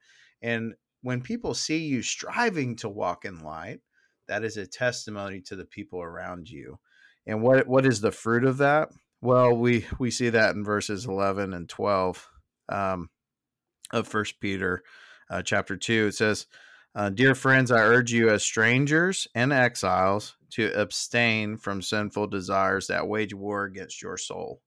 And 0.43 0.75
when 1.03 1.23
people 1.23 1.55
see 1.55 1.79
you 1.79 2.03
striving 2.03 2.77
to 2.77 2.89
walk 2.89 3.25
in 3.25 3.41
light, 3.41 3.81
that 4.29 4.45
is 4.45 4.57
a 4.57 4.67
testimony 4.67 5.41
to 5.43 5.57
the 5.57 5.65
people 5.65 6.03
around 6.03 6.51
you. 6.51 6.79
And 7.27 7.43
what 7.43 7.67
what 7.67 7.87
is 7.87 8.01
the 8.01 8.13
fruit 8.13 8.45
of 8.45 8.59
that? 8.59 8.91
Well, 9.27 9.57
we 9.57 9.85
we 9.99 10.13
see 10.13 10.29
that 10.29 10.55
in 10.55 10.63
verses 10.63 11.05
eleven 11.05 11.53
and 11.53 11.69
twelve 11.69 12.31
um, 12.69 13.11
of 13.93 14.07
First 14.07 14.39
Peter, 14.39 14.85
uh, 15.29 15.43
chapter 15.43 15.77
two. 15.77 16.07
It 16.07 16.15
says, 16.15 16.47
uh, 16.95 17.11
"Dear 17.11 17.35
friends, 17.35 17.73
I 17.73 17.81
urge 17.81 18.13
you 18.13 18.31
as 18.31 18.45
strangers 18.45 19.27
and 19.35 19.53
exiles 19.53 20.37
to 20.51 20.73
abstain 20.81 21.57
from 21.57 21.83
sinful 21.83 22.29
desires 22.29 22.87
that 22.87 23.09
wage 23.09 23.35
war 23.35 23.65
against 23.65 24.01
your 24.01 24.17
soul." 24.17 24.63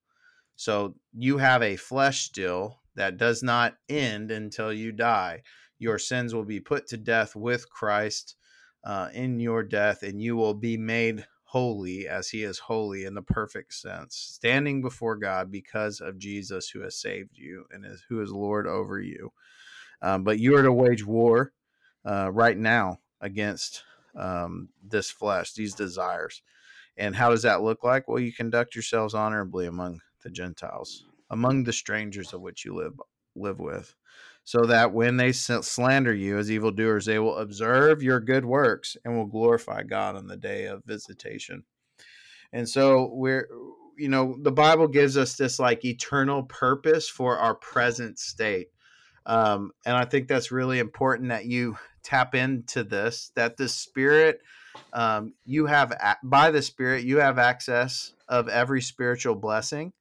So 0.57 0.95
you 1.17 1.37
have 1.37 1.63
a 1.63 1.77
flesh 1.77 2.23
still 2.23 2.81
that 2.95 3.15
does 3.15 3.41
not 3.41 3.77
end 3.87 4.29
until 4.29 4.73
you 4.73 4.91
die. 4.91 5.43
Your 5.77 5.97
sins 5.97 6.35
will 6.35 6.43
be 6.43 6.59
put 6.59 6.85
to 6.87 6.97
death 6.97 7.33
with 7.33 7.69
Christ 7.69 8.35
uh, 8.83 9.07
in 9.13 9.39
your 9.39 9.63
death, 9.63 10.03
and 10.03 10.21
you 10.21 10.35
will 10.35 10.53
be 10.53 10.75
made 10.75 11.25
holy 11.49 12.07
as 12.07 12.29
he 12.29 12.43
is 12.43 12.59
holy 12.59 13.05
in 13.05 13.15
the 13.15 13.23
perfect 13.23 13.73
sense, 13.73 14.15
standing 14.15 14.83
before 14.83 15.15
God 15.15 15.51
because 15.51 15.99
of 15.99 16.19
Jesus 16.19 16.69
who 16.69 16.81
has 16.81 16.95
saved 16.95 17.39
you 17.39 17.65
and 17.71 17.83
is, 17.83 18.03
who 18.07 18.21
is 18.21 18.31
Lord 18.31 18.67
over 18.67 19.01
you. 19.01 19.31
Um, 20.03 20.23
but 20.23 20.37
you 20.37 20.55
are 20.55 20.61
to 20.61 20.71
wage 20.71 21.03
war 21.03 21.51
uh, 22.05 22.29
right 22.31 22.55
now 22.55 22.99
against 23.19 23.83
um, 24.15 24.69
this 24.87 25.09
flesh, 25.09 25.53
these 25.53 25.73
desires. 25.73 26.43
And 26.97 27.15
how 27.15 27.31
does 27.31 27.41
that 27.41 27.63
look 27.63 27.83
like? 27.83 28.07
Well, 28.07 28.19
you 28.19 28.31
conduct 28.31 28.75
yourselves 28.75 29.15
honorably 29.15 29.65
among 29.65 30.01
the 30.23 30.29
Gentiles, 30.29 31.07
among 31.31 31.63
the 31.63 31.73
strangers 31.73 32.31
of 32.31 32.41
which 32.41 32.63
you 32.63 32.75
live 32.75 32.93
live 33.35 33.59
with 33.59 33.95
so 34.49 34.61
that 34.61 34.91
when 34.91 35.15
they 35.15 35.31
slander 35.31 36.11
you 36.11 36.39
as 36.39 36.49
evildoers, 36.49 37.05
they 37.05 37.19
will 37.19 37.37
observe 37.37 38.01
your 38.01 38.19
good 38.19 38.43
works 38.43 38.97
and 39.05 39.15
will 39.15 39.27
glorify 39.27 39.83
God 39.83 40.15
on 40.15 40.25
the 40.25 40.37
day 40.37 40.65
of 40.65 40.83
visitation. 40.85 41.65
And 42.51 42.67
so 42.67 43.11
we're, 43.13 43.47
you 43.95 44.09
know, 44.09 44.39
the 44.41 44.51
Bible 44.51 44.87
gives 44.87 45.17
us 45.17 45.35
this 45.35 45.59
like 45.59 45.85
eternal 45.85 46.41
purpose 46.41 47.07
for 47.07 47.37
our 47.37 47.53
present 47.53 48.17
state. 48.17 48.69
Um, 49.27 49.69
and 49.85 49.95
I 49.95 50.05
think 50.05 50.27
that's 50.27 50.51
really 50.51 50.79
important 50.79 51.29
that 51.29 51.45
you 51.45 51.77
tap 52.03 52.33
into 52.33 52.83
this, 52.83 53.31
that 53.35 53.55
the 53.55 53.69
Spirit, 53.69 54.41
um, 54.93 55.35
you 55.45 55.67
have, 55.67 55.93
by 56.23 56.49
the 56.49 56.63
Spirit, 56.63 57.03
you 57.03 57.17
have 57.17 57.37
access 57.37 58.13
of 58.27 58.49
every 58.49 58.81
spiritual 58.81 59.35
blessing. 59.35 59.93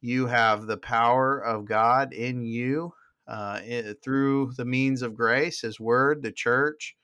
You 0.00 0.28
have 0.28 0.64
the 0.64 0.78
power 0.78 1.38
of 1.38 1.66
God 1.66 2.14
in 2.14 2.46
you 2.46 2.94
uh, 3.26 3.60
through 4.02 4.52
the 4.56 4.64
means 4.64 5.02
of 5.02 5.14
grace, 5.14 5.60
His 5.62 5.80
Word, 5.80 6.22
the 6.22 6.32
church, 6.32 6.96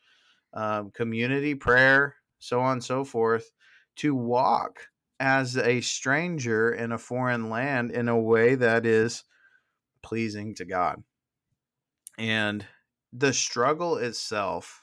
um, 0.53 0.91
community, 0.91 1.55
prayer, 1.55 2.17
so 2.39 2.61
on 2.61 2.75
and 2.75 2.85
so 2.85 3.05
forth, 3.05 3.53
to 3.97 4.15
walk 4.15 4.89
as 5.19 5.57
a 5.57 5.81
stranger 5.81 6.73
in 6.73 6.93
a 6.93 6.99
foreign 6.99 7.51
land 7.51 7.91
in 7.91 8.09
a 8.09 8.19
way 8.19 8.55
that 8.55 8.87
is 8.87 9.25
pleasing 10.03 10.55
to 10.55 10.65
God. 10.65 11.03
And 12.19 12.65
the 13.13 13.33
struggle 13.33 13.97
itself, 13.97 14.83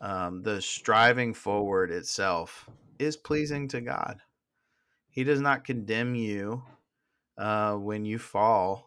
um, 0.00 0.42
the 0.42 0.60
striving 0.60 1.34
forward 1.34 1.90
itself, 1.90 2.68
is 2.98 3.16
pleasing 3.16 3.68
to 3.68 3.80
God. 3.80 4.20
He 5.10 5.24
does 5.24 5.40
not 5.40 5.64
condemn 5.64 6.14
you 6.14 6.62
uh, 7.38 7.74
when 7.74 8.04
you 8.04 8.18
fall. 8.18 8.86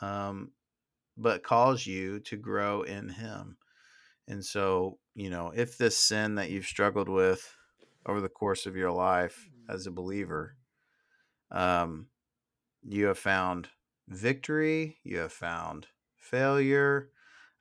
Um, 0.00 0.52
but 1.20 1.42
calls 1.42 1.86
you 1.86 2.18
to 2.20 2.36
grow 2.36 2.82
in 2.82 3.10
Him. 3.10 3.56
And 4.26 4.44
so, 4.44 4.98
you 5.14 5.28
know, 5.28 5.52
if 5.54 5.76
this 5.76 5.98
sin 5.98 6.36
that 6.36 6.50
you've 6.50 6.64
struggled 6.64 7.08
with 7.08 7.54
over 8.06 8.20
the 8.20 8.28
course 8.28 8.64
of 8.66 8.76
your 8.76 8.90
life 8.90 9.48
mm-hmm. 9.48 9.74
as 9.74 9.86
a 9.86 9.90
believer, 9.90 10.56
um, 11.50 12.06
you 12.82 13.06
have 13.06 13.18
found 13.18 13.68
victory, 14.08 14.98
you 15.04 15.18
have 15.18 15.32
found 15.32 15.88
failure. 16.16 17.10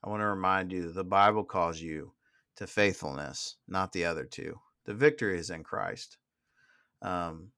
I 0.04 0.10
want 0.10 0.22
to 0.22 0.28
remind 0.28 0.72
you 0.72 0.84
that 0.84 0.96
the 0.96 1.04
Bible 1.04 1.44
calls 1.44 1.82
you 1.82 2.14
to 2.56 2.68
faithfulness, 2.68 3.58
not 3.68 3.92
the 3.92 4.06
other 4.06 4.24
two. 4.24 4.60
The 4.86 4.94
victory 4.94 5.38
is 5.38 5.50
in 5.50 5.64
Christ. 5.64 6.18
Um, 7.02 7.52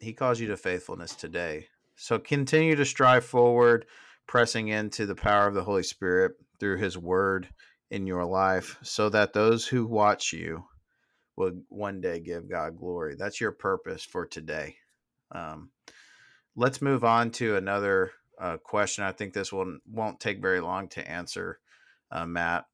he 0.00 0.12
calls 0.12 0.40
you 0.40 0.48
to 0.48 0.56
faithfulness 0.56 1.14
today. 1.14 1.68
So 1.94 2.18
continue 2.18 2.74
to 2.76 2.84
strive 2.84 3.24
forward 3.24 3.86
pressing 4.30 4.68
into 4.68 5.06
the 5.06 5.14
power 5.16 5.48
of 5.48 5.54
the 5.54 5.64
Holy 5.64 5.82
Spirit 5.82 6.34
through 6.60 6.76
His 6.76 6.96
Word 6.96 7.48
in 7.90 8.06
your 8.06 8.24
life 8.24 8.78
so 8.80 9.08
that 9.08 9.32
those 9.32 9.66
who 9.66 9.84
watch 9.84 10.32
you 10.32 10.66
will 11.34 11.50
one 11.68 12.00
day 12.00 12.20
give 12.20 12.48
God 12.48 12.78
glory. 12.78 13.16
That's 13.18 13.40
your 13.40 13.50
purpose 13.50 14.04
for 14.04 14.26
today. 14.26 14.76
Um, 15.32 15.70
let's 16.54 16.80
move 16.80 17.02
on 17.02 17.32
to 17.32 17.56
another 17.56 18.12
uh, 18.40 18.58
question. 18.58 19.02
I 19.02 19.10
think 19.10 19.34
this 19.34 19.52
one 19.52 19.80
won't 19.90 20.20
take 20.20 20.40
very 20.40 20.60
long 20.60 20.86
to 20.90 21.10
answer, 21.10 21.58
uh, 22.12 22.24
Matt. 22.24 22.66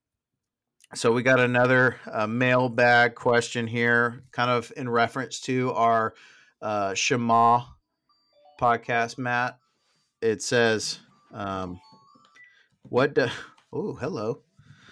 So 0.94 1.10
we 1.10 1.22
got 1.22 1.40
another 1.40 1.96
uh, 2.12 2.26
mailbag 2.26 3.14
question 3.14 3.66
here, 3.66 4.24
kind 4.30 4.50
of 4.50 4.70
in 4.76 4.90
reference 4.90 5.40
to 5.40 5.72
our 5.72 6.12
uh, 6.60 6.92
Shema 6.92 7.62
podcast, 8.60 9.16
Matt. 9.16 9.58
It 10.20 10.42
says, 10.42 10.98
um, 11.32 11.80
what? 12.82 13.14
Do, 13.14 13.28
oh, 13.72 13.94
hello. 13.94 14.42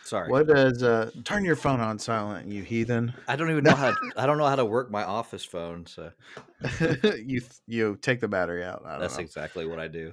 Sorry. 0.04 0.30
What 0.30 0.48
does 0.48 0.82
uh 0.82 1.10
turn 1.24 1.44
your 1.44 1.56
phone 1.56 1.80
on 1.80 1.98
silent, 1.98 2.48
you 2.48 2.62
heathen? 2.62 3.14
I 3.26 3.36
don't 3.36 3.50
even 3.50 3.64
know 3.64 3.74
how. 3.74 3.90
To, 3.90 4.12
I 4.16 4.26
don't 4.26 4.38
know 4.38 4.46
how 4.46 4.56
to 4.56 4.64
work 4.64 4.90
my 4.90 5.02
office 5.02 5.44
phone. 5.44 5.86
So 5.86 6.10
you 7.24 7.40
you 7.66 7.96
take 8.00 8.20
the 8.20 8.28
battery 8.28 8.64
out. 8.64 8.84
That's 8.98 9.16
know. 9.16 9.24
exactly 9.24 9.66
what 9.66 9.80
I 9.80 9.88
do. 9.88 10.12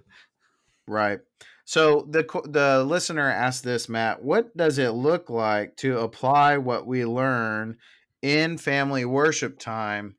Right. 0.88 1.20
So 1.66 2.08
the 2.10 2.24
the 2.46 2.84
listener 2.84 3.30
asked 3.30 3.64
this, 3.64 3.90
Matt. 3.90 4.24
What 4.24 4.56
does 4.56 4.78
it 4.78 4.92
look 4.92 5.30
like 5.30 5.76
to 5.78 6.00
apply 6.00 6.58
what 6.58 6.88
we 6.88 7.06
learn 7.06 7.78
in 8.22 8.58
family 8.58 9.06
worship 9.06 9.60
time 9.60 10.16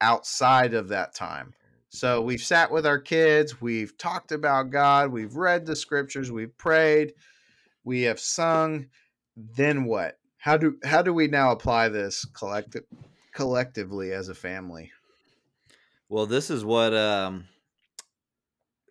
outside 0.00 0.74
of 0.74 0.88
that 0.88 1.14
time? 1.14 1.54
So 1.90 2.22
we've 2.22 2.40
sat 2.40 2.70
with 2.70 2.86
our 2.86 3.00
kids, 3.00 3.60
we've 3.60 3.98
talked 3.98 4.30
about 4.30 4.70
God, 4.70 5.10
we've 5.10 5.34
read 5.34 5.66
the 5.66 5.74
scriptures, 5.74 6.30
we've 6.30 6.56
prayed, 6.56 7.14
we 7.82 8.02
have 8.02 8.20
sung. 8.20 8.86
Then 9.36 9.84
what? 9.84 10.16
How 10.38 10.56
do 10.56 10.78
how 10.84 11.02
do 11.02 11.12
we 11.12 11.26
now 11.26 11.50
apply 11.50 11.88
this 11.88 12.24
collective 12.24 12.84
collectively 13.34 14.12
as 14.12 14.28
a 14.28 14.34
family? 14.34 14.92
Well, 16.08 16.26
this 16.26 16.48
is 16.48 16.64
what 16.64 16.94
um, 16.94 17.46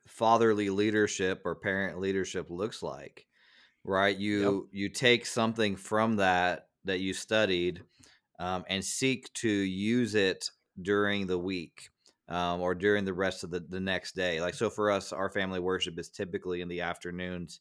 fatherly 0.05 0.69
leadership 0.69 1.43
or 1.45 1.55
parent 1.55 1.99
leadership 1.99 2.47
looks 2.49 2.83
like, 2.83 3.25
right? 3.85 4.15
You 4.15 4.41
yep. 4.41 4.63
you 4.73 4.89
take 4.89 5.25
something 5.25 5.77
from 5.77 6.17
that 6.17 6.67
that 6.83 6.99
you 6.99 7.13
studied 7.13 7.81
um, 8.39 8.65
and 8.67 8.83
seek 8.83 9.31
to 9.35 9.49
use 9.49 10.15
it 10.15 10.51
during 10.81 11.27
the 11.27 11.39
week 11.39 11.89
um, 12.29 12.61
or 12.61 12.75
during 12.75 13.05
the 13.05 13.13
rest 13.13 13.43
of 13.43 13.49
the, 13.49 13.59
the 13.59 13.79
next 13.79 14.15
day. 14.15 14.39
Like 14.39 14.53
so 14.53 14.69
for 14.69 14.91
us, 14.91 15.11
our 15.11 15.29
family 15.29 15.59
worship 15.59 15.97
is 15.99 16.09
typically 16.09 16.61
in 16.61 16.67
the 16.67 16.81
afternoons, 16.81 17.59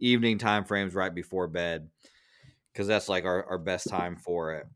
evening 0.00 0.38
time 0.38 0.64
frames 0.64 0.94
right 0.94 1.14
before 1.14 1.46
bed, 1.46 1.88
because 2.72 2.86
that's 2.86 3.08
like 3.08 3.24
our, 3.24 3.44
our 3.44 3.58
best 3.58 3.88
time 3.88 4.16
for 4.16 4.54
it. 4.54 4.66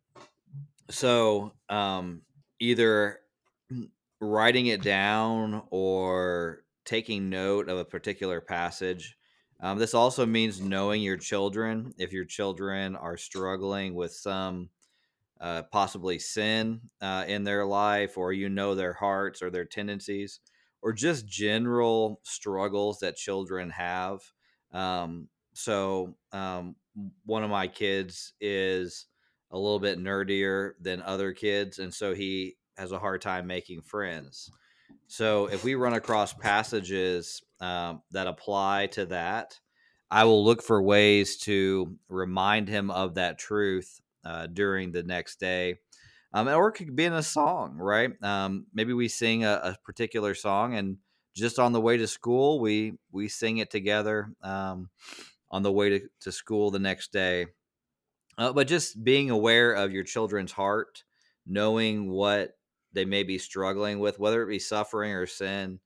So 0.90 1.52
um, 1.68 2.22
either 2.58 3.20
writing 4.20 4.66
it 4.66 4.82
down 4.82 5.62
or 5.70 6.62
taking 6.84 7.30
note 7.30 7.68
of 7.68 7.78
a 7.78 7.84
particular 7.84 8.40
passage. 8.40 9.16
Um, 9.62 9.78
this 9.78 9.94
also 9.94 10.24
means 10.24 10.60
knowing 10.60 11.02
your 11.02 11.16
children. 11.16 11.92
If 11.98 12.12
your 12.12 12.24
children 12.24 12.96
are 12.96 13.16
struggling 13.16 13.94
with 13.94 14.12
some 14.12 14.70
uh, 15.40 15.62
possibly 15.72 16.18
sin 16.18 16.80
uh, 17.00 17.24
in 17.26 17.44
their 17.44 17.64
life, 17.64 18.18
or 18.18 18.32
you 18.32 18.48
know 18.48 18.74
their 18.74 18.92
hearts 18.92 19.42
or 19.42 19.50
their 19.50 19.64
tendencies, 19.64 20.40
or 20.82 20.92
just 20.92 21.26
general 21.26 22.20
struggles 22.24 22.98
that 23.00 23.16
children 23.16 23.70
have. 23.70 24.20
Um, 24.72 25.28
so, 25.54 26.16
um, 26.32 26.76
one 27.24 27.42
of 27.42 27.50
my 27.50 27.66
kids 27.66 28.34
is 28.40 29.06
a 29.50 29.58
little 29.58 29.78
bit 29.78 29.98
nerdier 29.98 30.72
than 30.80 31.02
other 31.02 31.32
kids, 31.32 31.78
and 31.78 31.92
so 31.92 32.14
he 32.14 32.56
has 32.76 32.92
a 32.92 32.98
hard 32.98 33.22
time 33.22 33.46
making 33.46 33.82
friends. 33.82 34.50
So, 35.06 35.46
if 35.46 35.64
we 35.64 35.74
run 35.74 35.94
across 35.94 36.32
passages 36.32 37.42
um, 37.60 38.02
that 38.10 38.26
apply 38.26 38.88
to 38.92 39.06
that, 39.06 39.58
I 40.10 40.24
will 40.24 40.44
look 40.44 40.62
for 40.62 40.82
ways 40.82 41.36
to 41.38 41.96
remind 42.08 42.68
him 42.68 42.90
of 42.90 43.14
that 43.14 43.38
truth 43.38 44.00
uh, 44.24 44.46
during 44.46 44.92
the 44.92 45.02
next 45.02 45.40
day. 45.40 45.76
Um, 46.32 46.48
or 46.48 46.68
it 46.68 46.72
could 46.72 46.94
be 46.94 47.04
in 47.04 47.12
a 47.12 47.22
song, 47.22 47.76
right? 47.76 48.10
Um, 48.22 48.66
maybe 48.72 48.92
we 48.92 49.08
sing 49.08 49.44
a, 49.44 49.60
a, 49.64 49.76
particular 49.84 50.34
song, 50.34 50.74
and 50.76 50.98
just 51.34 51.58
on 51.58 51.72
the 51.72 51.80
way 51.80 51.96
to 51.96 52.06
school, 52.06 52.60
we 52.60 52.94
we 53.10 53.26
sing 53.26 53.58
it 53.58 53.70
together 53.70 54.32
um, 54.42 54.90
on 55.50 55.64
the 55.64 55.72
way 55.72 55.88
to, 55.90 56.00
to 56.20 56.30
school 56.30 56.70
the 56.70 56.78
next 56.78 57.12
day. 57.12 57.46
Uh, 58.38 58.52
but 58.52 58.68
just 58.68 59.02
being 59.02 59.30
aware 59.30 59.72
of 59.72 59.92
your 59.92 60.04
children's 60.04 60.52
heart, 60.52 61.02
knowing 61.46 62.08
what 62.08 62.52
they 62.92 63.04
may 63.04 63.24
be 63.24 63.38
struggling 63.38 63.98
with, 63.98 64.20
whether 64.20 64.42
it 64.42 64.48
be 64.48 64.58
suffering 64.60 65.12
or 65.12 65.26
sin, 65.26 65.80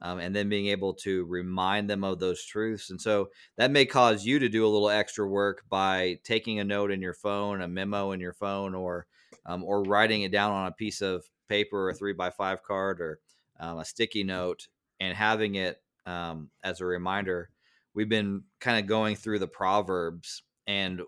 um, 0.00 0.18
and 0.18 0.34
then 0.34 0.48
being 0.48 0.66
able 0.66 0.94
to 0.94 1.24
remind 1.26 1.90
them 1.90 2.04
of 2.04 2.18
those 2.18 2.44
truths. 2.44 2.90
And 2.90 3.00
so 3.00 3.30
that 3.56 3.70
may 3.70 3.84
cause 3.84 4.24
you 4.24 4.38
to 4.38 4.48
do 4.48 4.64
a 4.64 4.68
little 4.68 4.90
extra 4.90 5.26
work 5.26 5.64
by 5.68 6.18
taking 6.24 6.60
a 6.60 6.64
note 6.64 6.90
in 6.90 7.02
your 7.02 7.14
phone, 7.14 7.62
a 7.62 7.68
memo 7.68 8.12
in 8.12 8.20
your 8.20 8.34
phone, 8.34 8.74
or 8.74 9.06
um, 9.46 9.64
or 9.64 9.82
writing 9.82 10.22
it 10.22 10.32
down 10.32 10.52
on 10.52 10.66
a 10.66 10.72
piece 10.72 11.00
of 11.00 11.24
paper 11.48 11.86
or 11.86 11.90
a 11.90 11.94
three 11.94 12.12
by 12.12 12.30
five 12.30 12.62
card 12.62 13.00
or 13.00 13.18
um, 13.58 13.78
a 13.78 13.84
sticky 13.84 14.24
note 14.24 14.68
and 15.00 15.16
having 15.16 15.56
it 15.56 15.82
um, 16.06 16.50
as 16.62 16.80
a 16.80 16.86
reminder. 16.86 17.50
We've 17.94 18.08
been 18.08 18.44
kind 18.60 18.78
of 18.78 18.86
going 18.86 19.16
through 19.16 19.40
the 19.40 19.48
proverbs, 19.48 20.42
and 20.66 21.02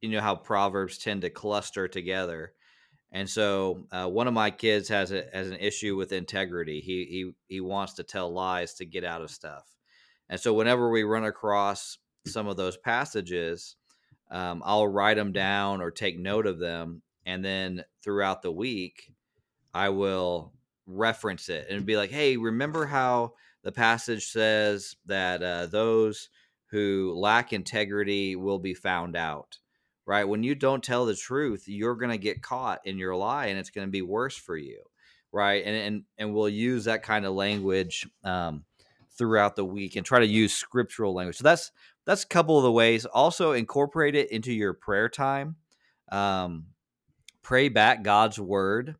you 0.00 0.08
know 0.10 0.20
how 0.20 0.34
proverbs 0.34 0.98
tend 0.98 1.22
to 1.22 1.30
cluster 1.30 1.86
together 1.86 2.54
and 3.12 3.28
so 3.28 3.86
uh, 3.90 4.06
one 4.06 4.28
of 4.28 4.34
my 4.34 4.50
kids 4.50 4.88
has 4.88 5.10
a, 5.10 5.24
has 5.32 5.50
an 5.50 5.56
issue 5.56 5.96
with 5.96 6.12
integrity. 6.12 6.80
He 6.80 7.04
he 7.04 7.32
he 7.54 7.60
wants 7.60 7.94
to 7.94 8.04
tell 8.04 8.32
lies 8.32 8.74
to 8.74 8.84
get 8.84 9.04
out 9.04 9.22
of 9.22 9.30
stuff. 9.30 9.64
And 10.28 10.38
so 10.38 10.54
whenever 10.54 10.90
we 10.90 11.02
run 11.02 11.24
across 11.24 11.98
some 12.26 12.46
of 12.46 12.56
those 12.56 12.76
passages, 12.76 13.74
um, 14.30 14.62
I'll 14.64 14.86
write 14.86 15.16
them 15.16 15.32
down 15.32 15.80
or 15.80 15.90
take 15.90 16.18
note 16.18 16.46
of 16.46 16.60
them, 16.60 17.02
and 17.26 17.44
then 17.44 17.84
throughout 18.04 18.42
the 18.42 18.52
week, 18.52 19.12
I 19.74 19.88
will 19.88 20.52
reference 20.86 21.48
it 21.48 21.66
and 21.68 21.84
be 21.84 21.96
like, 21.96 22.10
"Hey, 22.10 22.36
remember 22.36 22.86
how 22.86 23.34
the 23.64 23.72
passage 23.72 24.26
says 24.26 24.94
that 25.06 25.42
uh, 25.42 25.66
those 25.66 26.28
who 26.70 27.12
lack 27.16 27.52
integrity 27.52 28.36
will 28.36 28.60
be 28.60 28.74
found 28.74 29.16
out." 29.16 29.58
Right? 30.10 30.24
When 30.24 30.42
you 30.42 30.56
don't 30.56 30.82
tell 30.82 31.06
the 31.06 31.14
truth, 31.14 31.68
you're 31.68 31.94
going 31.94 32.10
to 32.10 32.18
get 32.18 32.42
caught 32.42 32.80
in 32.84 32.98
your 32.98 33.14
lie 33.14 33.46
and 33.46 33.60
it's 33.60 33.70
going 33.70 33.86
to 33.86 33.92
be 33.92 34.02
worse 34.02 34.36
for 34.36 34.56
you, 34.56 34.82
right? 35.30 35.62
And 35.64 35.76
and 35.76 36.02
and 36.18 36.34
we'll 36.34 36.48
use 36.48 36.86
that 36.86 37.04
kind 37.04 37.24
of 37.24 37.34
language 37.34 38.08
um, 38.24 38.64
throughout 39.16 39.54
the 39.54 39.64
week 39.64 39.94
and 39.94 40.04
try 40.04 40.18
to 40.18 40.26
use 40.26 40.52
scriptural 40.52 41.14
language. 41.14 41.36
So 41.36 41.44
that's 41.44 41.70
that's 42.06 42.24
a 42.24 42.26
couple 42.26 42.56
of 42.56 42.64
the 42.64 42.72
ways. 42.72 43.04
Also 43.04 43.52
incorporate 43.52 44.16
it 44.16 44.32
into 44.32 44.52
your 44.52 44.74
prayer 44.74 45.08
time. 45.08 45.54
Um, 46.10 46.64
pray 47.40 47.68
back 47.68 48.02
God's 48.02 48.40
word 48.40 48.96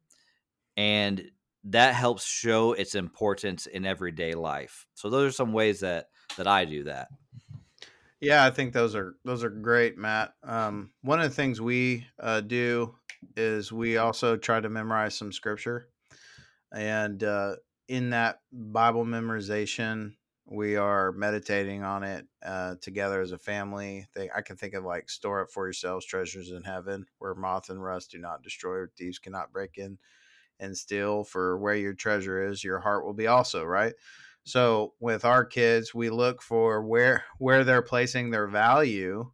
and 0.77 1.29
that 1.65 1.95
helps 1.95 2.25
show 2.25 2.73
its 2.75 2.95
importance 2.95 3.67
in 3.67 3.85
everyday 3.85 4.35
life. 4.35 4.87
So 4.95 5.11
those 5.11 5.31
are 5.31 5.35
some 5.35 5.53
ways 5.53 5.81
that 5.81 6.07
that 6.37 6.47
I 6.47 6.67
do 6.67 6.85
that. 6.85 7.09
Yeah, 8.21 8.45
I 8.45 8.51
think 8.51 8.73
those 8.73 8.95
are 8.95 9.15
those 9.25 9.43
are 9.43 9.49
great, 9.51 9.97
Matt. 9.97 10.35
Um, 10.43 10.93
one 11.01 11.21
of 11.21 11.29
the 11.31 11.35
things 11.35 11.61
we 11.61 12.07
uh, 12.19 12.43
do 12.43 12.95
is 13.37 13.73
we 13.73 13.97
also 13.97 14.37
try 14.37 14.61
to 14.61 14.69
memorize 14.69 15.15
some 15.15 15.33
scripture, 15.33 15.89
and 16.73 17.23
uh, 17.25 17.57
in 17.89 18.11
that 18.11 18.41
Bible 18.53 19.05
memorization, 19.07 20.15
we 20.47 20.77
are 20.77 21.13
meditating 21.13 21.83
on 21.85 22.05
it 22.05 22.27
uh, 22.45 22.77
together 22.83 23.21
as 23.23 23.33
a 23.33 23.39
family. 23.39 24.07
I 24.35 24.43
can 24.43 24.57
think 24.57 24.75
of 24.75 24.85
like 24.85 25.11
store 25.11 25.43
up 25.43 25.51
for 25.51 25.67
yourselves 25.67 26.07
treasures 26.07 26.51
in 26.51 26.65
heaven, 26.65 27.07
where 27.19 27.35
moth 27.35 27.71
and 27.71 27.83
rust 27.83 28.13
do 28.13 28.19
not 28.19 28.43
destroy, 28.43 28.87
thieves 28.99 29.19
cannot 29.19 29.53
break 29.53 29.79
in 29.79 29.99
and 30.59 30.77
steal. 30.77 31.25
For 31.25 31.59
where 31.59 31.77
your 31.77 31.95
treasure 31.95 32.45
is, 32.45 32.65
your 32.65 32.81
heart 32.81 33.05
will 33.05 33.15
be 33.15 33.27
also. 33.27 33.65
Right. 33.65 33.95
So 34.45 34.95
with 35.01 35.25
our 35.25 35.45
kids, 35.45 35.95
we 35.95 36.11
look 36.11 36.43
for 36.43 36.83
where 36.83 37.25
where 37.39 37.65
they're 37.65 37.83
placing 37.83 38.31
their 38.31 38.49
value. 38.49 39.31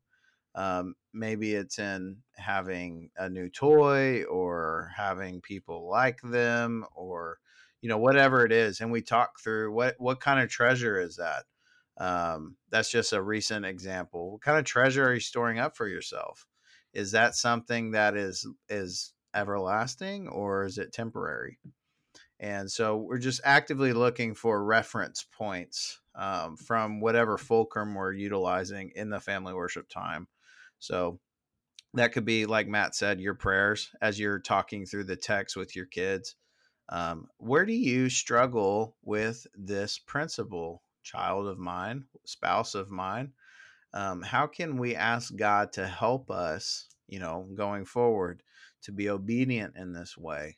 Um, 0.55 0.95
maybe 1.13 1.55
it's 1.55 1.79
in 1.79 2.19
having 2.37 3.11
a 3.17 3.29
new 3.29 3.49
toy 3.51 4.25
or 4.25 4.91
having 4.97 5.41
people 5.41 5.89
like 5.89 6.21
them 6.23 6.85
or 6.95 7.39
you 7.81 7.89
know 7.89 7.99
whatever 7.99 8.45
it 8.45 8.53
is 8.53 8.81
and 8.81 8.91
we 8.91 9.03
talk 9.03 9.41
through 9.43 9.73
what 9.73 9.95
what 9.99 10.21
kind 10.21 10.41
of 10.41 10.49
treasure 10.51 11.01
is 11.01 11.17
that? 11.17 11.45
Um, 11.99 12.57
that's 12.71 12.91
just 12.91 13.13
a 13.13 13.23
recent 13.23 13.65
example. 13.65 14.33
What 14.33 14.43
kind 14.43 14.59
of 14.59 14.65
treasure 14.65 15.05
are 15.07 15.15
you 15.15 15.21
storing 15.21 15.59
up 15.59 15.77
for 15.77 15.89
yourself? 15.89 16.47
Is 16.93 17.13
that 17.13 17.35
something 17.37 17.93
that 17.93 18.17
is 18.17 18.47
is 18.69 19.13
everlasting 19.35 20.29
or 20.29 20.65
is 20.65 20.79
it 20.79 20.93
temporary 20.93 21.59
and 22.39 22.71
so 22.71 22.97
we're 22.97 23.19
just 23.19 23.41
actively 23.45 23.93
looking 23.93 24.35
for 24.35 24.63
reference 24.63 25.25
points 25.37 26.01
um, 26.15 26.57
from 26.57 27.01
whatever 27.01 27.39
fulcrum 27.39 27.95
we're 27.95 28.13
utilizing 28.13 28.93
in 28.95 29.11
the 29.11 29.21
family 29.21 29.55
worship 29.55 29.89
time. 29.89 30.29
So 30.79 31.19
that 31.95 32.13
could 32.13 32.27
be, 32.27 32.45
like 32.45 32.69
Matt 32.69 32.95
said, 32.95 33.21
your 33.21 33.35
prayers 33.35 33.91
as 34.03 34.21
you're 34.21 34.39
talking 34.39 34.85
through 34.85 35.05
the 35.05 35.17
text 35.17 35.57
with 35.57 35.75
your 35.75 35.87
kids. 35.87 36.37
Um, 36.89 37.29
where 37.39 37.65
do 37.65 37.73
you 37.73 38.11
struggle 38.11 38.97
with 39.03 39.47
this 39.55 39.99
principle, 39.99 40.83
child 41.03 41.49
of 41.49 41.59
mine, 41.59 42.05
spouse 42.25 42.75
of 42.75 42.91
mine? 42.91 43.33
Um, 43.95 44.21
how 44.21 44.47
can 44.47 44.77
we 44.77 44.95
ask 44.95 45.35
God 45.35 45.73
to 45.73 45.87
help 45.87 46.31
us, 46.31 46.87
you 47.09 47.19
know, 47.19 47.49
going 47.55 47.87
forward 47.87 48.43
to 48.83 48.93
be 48.93 49.09
obedient 49.09 49.75
in 49.77 49.95
this 49.95 50.19
way? 50.19 50.57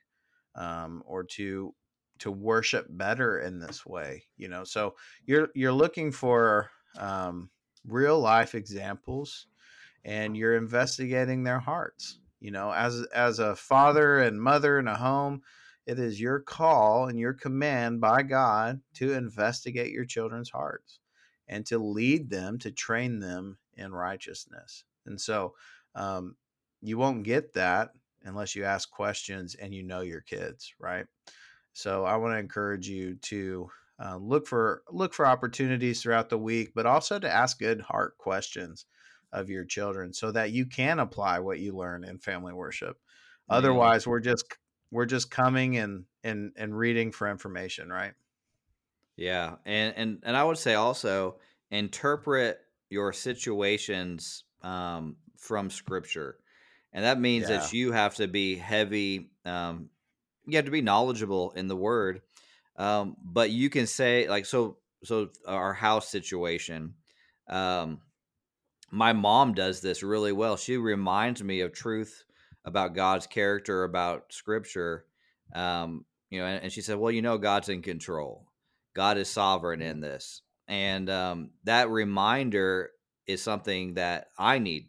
Um, 0.58 1.02
or 1.06 1.24
to 1.24 1.74
to 2.18 2.30
worship 2.30 2.86
better 2.90 3.40
in 3.40 3.58
this 3.58 3.86
way 3.86 4.24
you 4.36 4.48
know? 4.48 4.64
So 4.64 4.94
you're 5.24 5.48
you're 5.54 5.72
looking 5.72 6.12
for 6.12 6.70
um, 6.98 7.48
real 7.86 8.20
life 8.20 8.54
examples 8.54 9.46
and 10.04 10.36
you're 10.36 10.56
investigating 10.56 11.44
their 11.44 11.60
hearts 11.60 12.18
you 12.40 12.50
know? 12.50 12.70
As 12.72 13.06
as 13.14 13.38
a 13.38 13.56
father 13.56 14.18
and 14.18 14.42
mother 14.42 14.78
in 14.78 14.88
a 14.88 14.96
home 14.96 15.42
it 15.86 15.98
is 15.98 16.20
your 16.20 16.40
call 16.40 17.08
and 17.08 17.18
your 17.18 17.32
command 17.32 18.00
by 18.00 18.22
god 18.22 18.80
to 18.94 19.14
investigate 19.14 19.92
your 19.92 20.04
children's 20.04 20.50
hearts 20.50 21.00
and 21.48 21.64
to 21.66 21.78
lead 21.78 22.30
them 22.30 22.58
to 22.58 22.70
train 22.70 23.20
them 23.20 23.58
in 23.74 23.92
righteousness. 23.92 24.84
And 25.06 25.20
so 25.20 25.54
um, 25.94 26.36
you 26.82 26.98
won't 26.98 27.24
get 27.24 27.54
that 27.54 27.90
unless 28.24 28.54
you 28.54 28.64
ask 28.64 28.90
questions 28.90 29.54
and 29.54 29.74
you 29.74 29.83
know 29.83 30.00
your 30.00 30.20
kids, 30.20 30.72
right? 30.78 31.07
So 31.72 32.04
I 32.04 32.16
want 32.16 32.35
to 32.35 32.38
encourage 32.38 32.88
you 32.88 33.14
to 33.16 33.70
uh, 34.02 34.16
look 34.16 34.46
for 34.46 34.83
look 34.90 35.14
for 35.14 35.26
opportunities 35.26 36.02
throughout 36.02 36.28
the 36.28 36.38
week, 36.38 36.72
but 36.74 36.87
also 36.87 37.18
to 37.18 37.31
ask 37.31 37.59
good 37.59 37.81
heart 37.81 38.16
questions 38.18 38.87
of 39.33 39.50
your 39.50 39.64
children 39.64 40.12
so 40.12 40.33
that 40.33 40.52
you 40.52 40.66
can 40.66 40.98
apply 40.98 41.38
what 41.40 41.59
you 41.59 41.76
learn 41.76 42.04
in 42.04 42.18
family 42.18 42.52
worship. 42.52 42.96
Otherwise, 43.50 44.07
we're 44.07 44.20
just 44.20 44.44
we're 44.90 45.07
just 45.07 45.31
coming 45.31 45.78
and 45.78 46.04
and 46.24 46.52
and 46.57 46.76
reading 46.76 47.12
for 47.12 47.28
information, 47.28 47.88
right? 47.88 48.12
Yeah, 49.16 49.57
and 49.64 49.94
and 49.96 50.18
and 50.22 50.37
I 50.37 50.44
would 50.44 50.59
say 50.59 50.74
also 50.74 51.37
interpret 51.70 52.59
your 52.90 53.12
situations 53.12 54.44
um, 54.62 55.16
from 55.37 55.70
Scripture 55.70 56.38
and 56.98 57.04
that 57.04 57.20
means 57.20 57.48
yeah. 57.48 57.58
that 57.58 57.72
you 57.72 57.92
have 57.92 58.16
to 58.16 58.26
be 58.26 58.56
heavy. 58.56 59.30
Um, 59.44 59.88
you 60.46 60.56
have 60.56 60.64
to 60.64 60.72
be 60.72 60.82
knowledgeable 60.82 61.52
in 61.52 61.68
the 61.68 61.76
word, 61.76 62.22
um, 62.74 63.14
but 63.24 63.50
you 63.50 63.70
can 63.70 63.87
say 63.87 64.28
like 64.28 64.46
so. 64.46 64.78
So 65.04 65.28
our 65.46 65.74
house 65.74 66.08
situation. 66.08 66.94
Um, 67.48 68.00
my 68.90 69.12
mom 69.12 69.54
does 69.54 69.80
this 69.80 70.02
really 70.02 70.32
well. 70.32 70.56
She 70.56 70.76
reminds 70.76 71.40
me 71.40 71.61
of 71.61 71.72
truth 71.72 72.24
about 72.64 72.96
God's 72.96 73.28
character, 73.28 73.84
about 73.84 74.32
Scripture. 74.32 75.04
Um, 75.54 76.04
you 76.30 76.40
know, 76.40 76.46
and, 76.46 76.64
and, 76.64 76.72
she 76.72 76.80
said, 76.80 76.98
"Well, 76.98 77.12
you 77.12 77.22
know, 77.22 77.38
God's 77.38 77.68
in 77.68 77.80
control. 77.80 78.48
God 78.92 79.18
is 79.18 79.30
sovereign 79.30 79.82
in 79.82 80.00
this." 80.00 80.42
And 80.66 81.08
um, 81.08 81.50
that 81.62 81.90
reminder 81.90 82.90
is 83.28 83.40
something 83.40 83.94
that 83.94 84.30
I 84.37 84.58
need. 84.58 84.88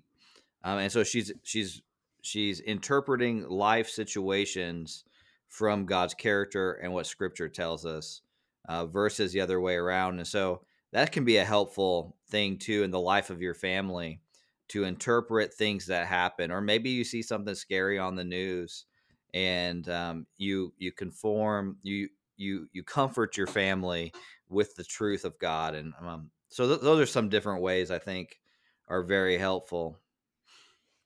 Um, 0.64 0.80
and 0.80 0.92
so 0.92 1.04
she's 1.04 1.32
she's 1.44 1.84
she's 2.30 2.60
interpreting 2.60 3.50
life 3.50 3.90
situations 3.90 5.04
from 5.48 5.86
God's 5.86 6.14
character 6.14 6.74
and 6.74 6.94
what 6.94 7.08
Scripture 7.08 7.50
tells 7.50 7.86
us, 7.86 8.22
uh, 8.68 8.86
versus 8.86 9.34
the 9.34 9.42
other 9.42 9.60
way 9.60 9.76
around. 9.76 10.20
And 10.20 10.28
so 10.28 10.62
that 10.92 11.12
can 11.12 11.26
be 11.26 11.38
a 11.38 11.46
helpful 11.46 12.16
thing 12.30 12.58
too 12.58 12.84
in 12.84 12.92
the 12.92 13.00
life 13.00 13.30
of 13.30 13.42
your 13.42 13.56
family 13.56 14.22
to 14.70 14.84
interpret 14.84 15.54
things 15.54 15.88
that 15.88 16.06
happen, 16.06 16.52
or 16.52 16.62
maybe 16.62 16.92
you 16.92 17.04
see 17.04 17.24
something 17.24 17.56
scary 17.56 17.98
on 17.98 18.16
the 18.16 18.24
news, 18.24 18.86
and 19.34 19.90
um, 19.90 20.28
you 20.38 20.72
you 20.78 20.92
conform 20.92 21.78
you 21.82 22.10
you 22.38 22.68
you 22.72 22.84
comfort 22.84 23.36
your 23.36 23.48
family 23.48 24.14
with 24.48 24.76
the 24.76 24.84
truth 24.84 25.26
of 25.26 25.40
God, 25.40 25.74
and 25.74 25.94
um, 26.00 26.30
so 26.50 26.68
th- 26.68 26.82
those 26.82 27.00
are 27.00 27.06
some 27.08 27.30
different 27.30 27.64
ways 27.64 27.90
I 27.90 27.98
think 27.98 28.40
are 28.88 29.04
very 29.04 29.38
helpful. 29.40 29.98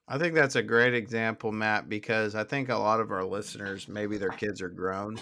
I 0.08 0.18
think 0.18 0.36
that's 0.36 0.56
a 0.56 0.64
great 0.64 0.94
example, 0.94 1.52
Matt, 1.52 1.88
because 1.88 2.36
I 2.36 2.44
think 2.44 2.70
a 2.70 2.76
lot 2.76 3.00
of 3.00 3.12
our 3.12 3.24
listeners, 3.24 3.88
maybe 3.88 4.18
their 4.18 4.30
kids 4.30 4.62
are 4.62 4.70
grown 4.70 5.18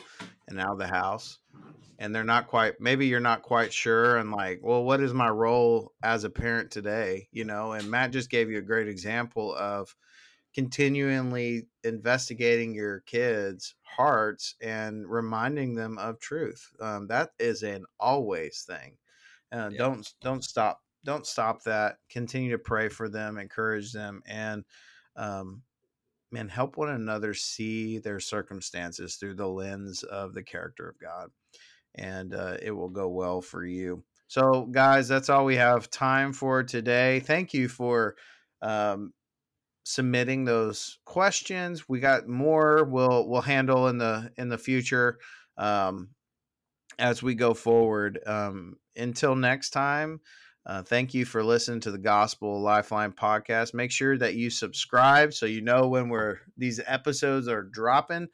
and 0.47 0.59
out 0.59 0.73
of 0.73 0.79
the 0.79 0.87
house 0.87 1.39
and 1.99 2.15
they're 2.15 2.23
not 2.23 2.47
quite, 2.47 2.81
maybe 2.81 3.05
you're 3.05 3.19
not 3.19 3.43
quite 3.43 3.71
sure 3.71 4.17
and 4.17 4.31
like, 4.31 4.59
well, 4.63 4.83
what 4.83 5.01
is 5.01 5.13
my 5.13 5.29
role 5.29 5.93
as 6.01 6.23
a 6.23 6.31
parent 6.31 6.71
today? 6.71 7.27
You 7.31 7.45
know, 7.45 7.73
and 7.73 7.91
Matt 7.91 8.11
just 8.11 8.31
gave 8.31 8.49
you 8.49 8.57
a 8.57 8.63
great 8.63 8.87
example 8.87 9.55
of 9.55 9.95
continually 10.55 11.67
investigating 11.83 12.73
your 12.73 13.01
kids' 13.01 13.75
hearts 13.83 14.55
and 14.61 15.07
reminding 15.07 15.75
them 15.75 15.99
of 15.99 16.19
truth. 16.19 16.71
Um, 16.79 17.07
that 17.07 17.29
is 17.39 17.61
an 17.61 17.85
always 17.99 18.65
thing. 18.67 18.97
Uh, 19.51 19.69
yeah. 19.71 19.77
Don't 19.77 20.13
don't 20.21 20.43
stop 20.43 20.81
don't 21.03 21.25
stop 21.25 21.63
that. 21.63 21.97
Continue 22.09 22.51
to 22.51 22.59
pray 22.59 22.89
for 22.89 23.09
them, 23.09 23.37
encourage 23.37 23.91
them, 23.91 24.21
and 24.25 24.63
um, 25.15 25.63
man, 26.31 26.47
help 26.47 26.77
one 26.77 26.89
another 26.89 27.33
see 27.33 27.97
their 27.97 28.19
circumstances 28.19 29.15
through 29.15 29.35
the 29.35 29.47
lens 29.47 30.03
of 30.03 30.33
the 30.33 30.43
character 30.43 30.89
of 30.89 30.99
God, 30.99 31.29
and 31.95 32.33
uh, 32.33 32.57
it 32.61 32.71
will 32.71 32.89
go 32.89 33.09
well 33.09 33.41
for 33.41 33.65
you. 33.65 34.03
So, 34.27 34.67
guys, 34.71 35.07
that's 35.07 35.29
all 35.29 35.43
we 35.43 35.57
have 35.57 35.89
time 35.89 36.31
for 36.31 36.63
today. 36.63 37.19
Thank 37.19 37.53
you 37.53 37.67
for 37.67 38.15
um, 38.61 39.11
submitting 39.83 40.45
those 40.45 40.99
questions. 41.05 41.89
We 41.89 41.99
got 41.99 42.27
more. 42.27 42.85
We'll 42.85 43.27
we'll 43.27 43.41
handle 43.41 43.87
in 43.87 43.97
the 43.97 44.31
in 44.37 44.49
the 44.49 44.57
future 44.57 45.17
um, 45.57 46.09
as 46.97 47.21
we 47.21 47.35
go 47.35 47.53
forward. 47.53 48.19
Um, 48.25 48.77
until 48.95 49.35
next 49.35 49.71
time. 49.71 50.19
Uh, 50.65 50.83
thank 50.83 51.13
you 51.13 51.25
for 51.25 51.43
listening 51.43 51.79
to 51.81 51.91
the 51.91 51.97
Gospel 51.97 52.61
Lifeline 52.61 53.11
podcast. 53.11 53.73
Make 53.73 53.91
sure 53.91 54.17
that 54.17 54.35
you 54.35 54.49
subscribe 54.49 55.33
so 55.33 55.45
you 55.45 55.61
know 55.61 55.87
when 55.87 56.09
we're 56.09 56.37
these 56.57 56.79
episodes 56.85 57.47
are 57.47 57.63
dropping, 57.63 58.27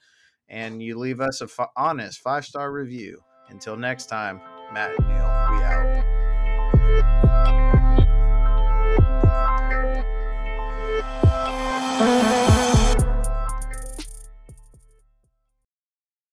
and 0.50 0.84
you 0.84 0.98
leave 0.98 1.22
us 1.22 1.42
a 1.42 1.46
f- 1.46 1.70
honest 1.78 2.20
five 2.20 2.46
star 2.46 2.72
review. 2.72 3.22
Until 3.50 3.78
next 3.78 4.08
time, 4.08 4.42
Matt 4.74 4.92
and 5.00 5.08
Neal, 5.08 5.58
we 5.58 5.64
out. 5.64 5.97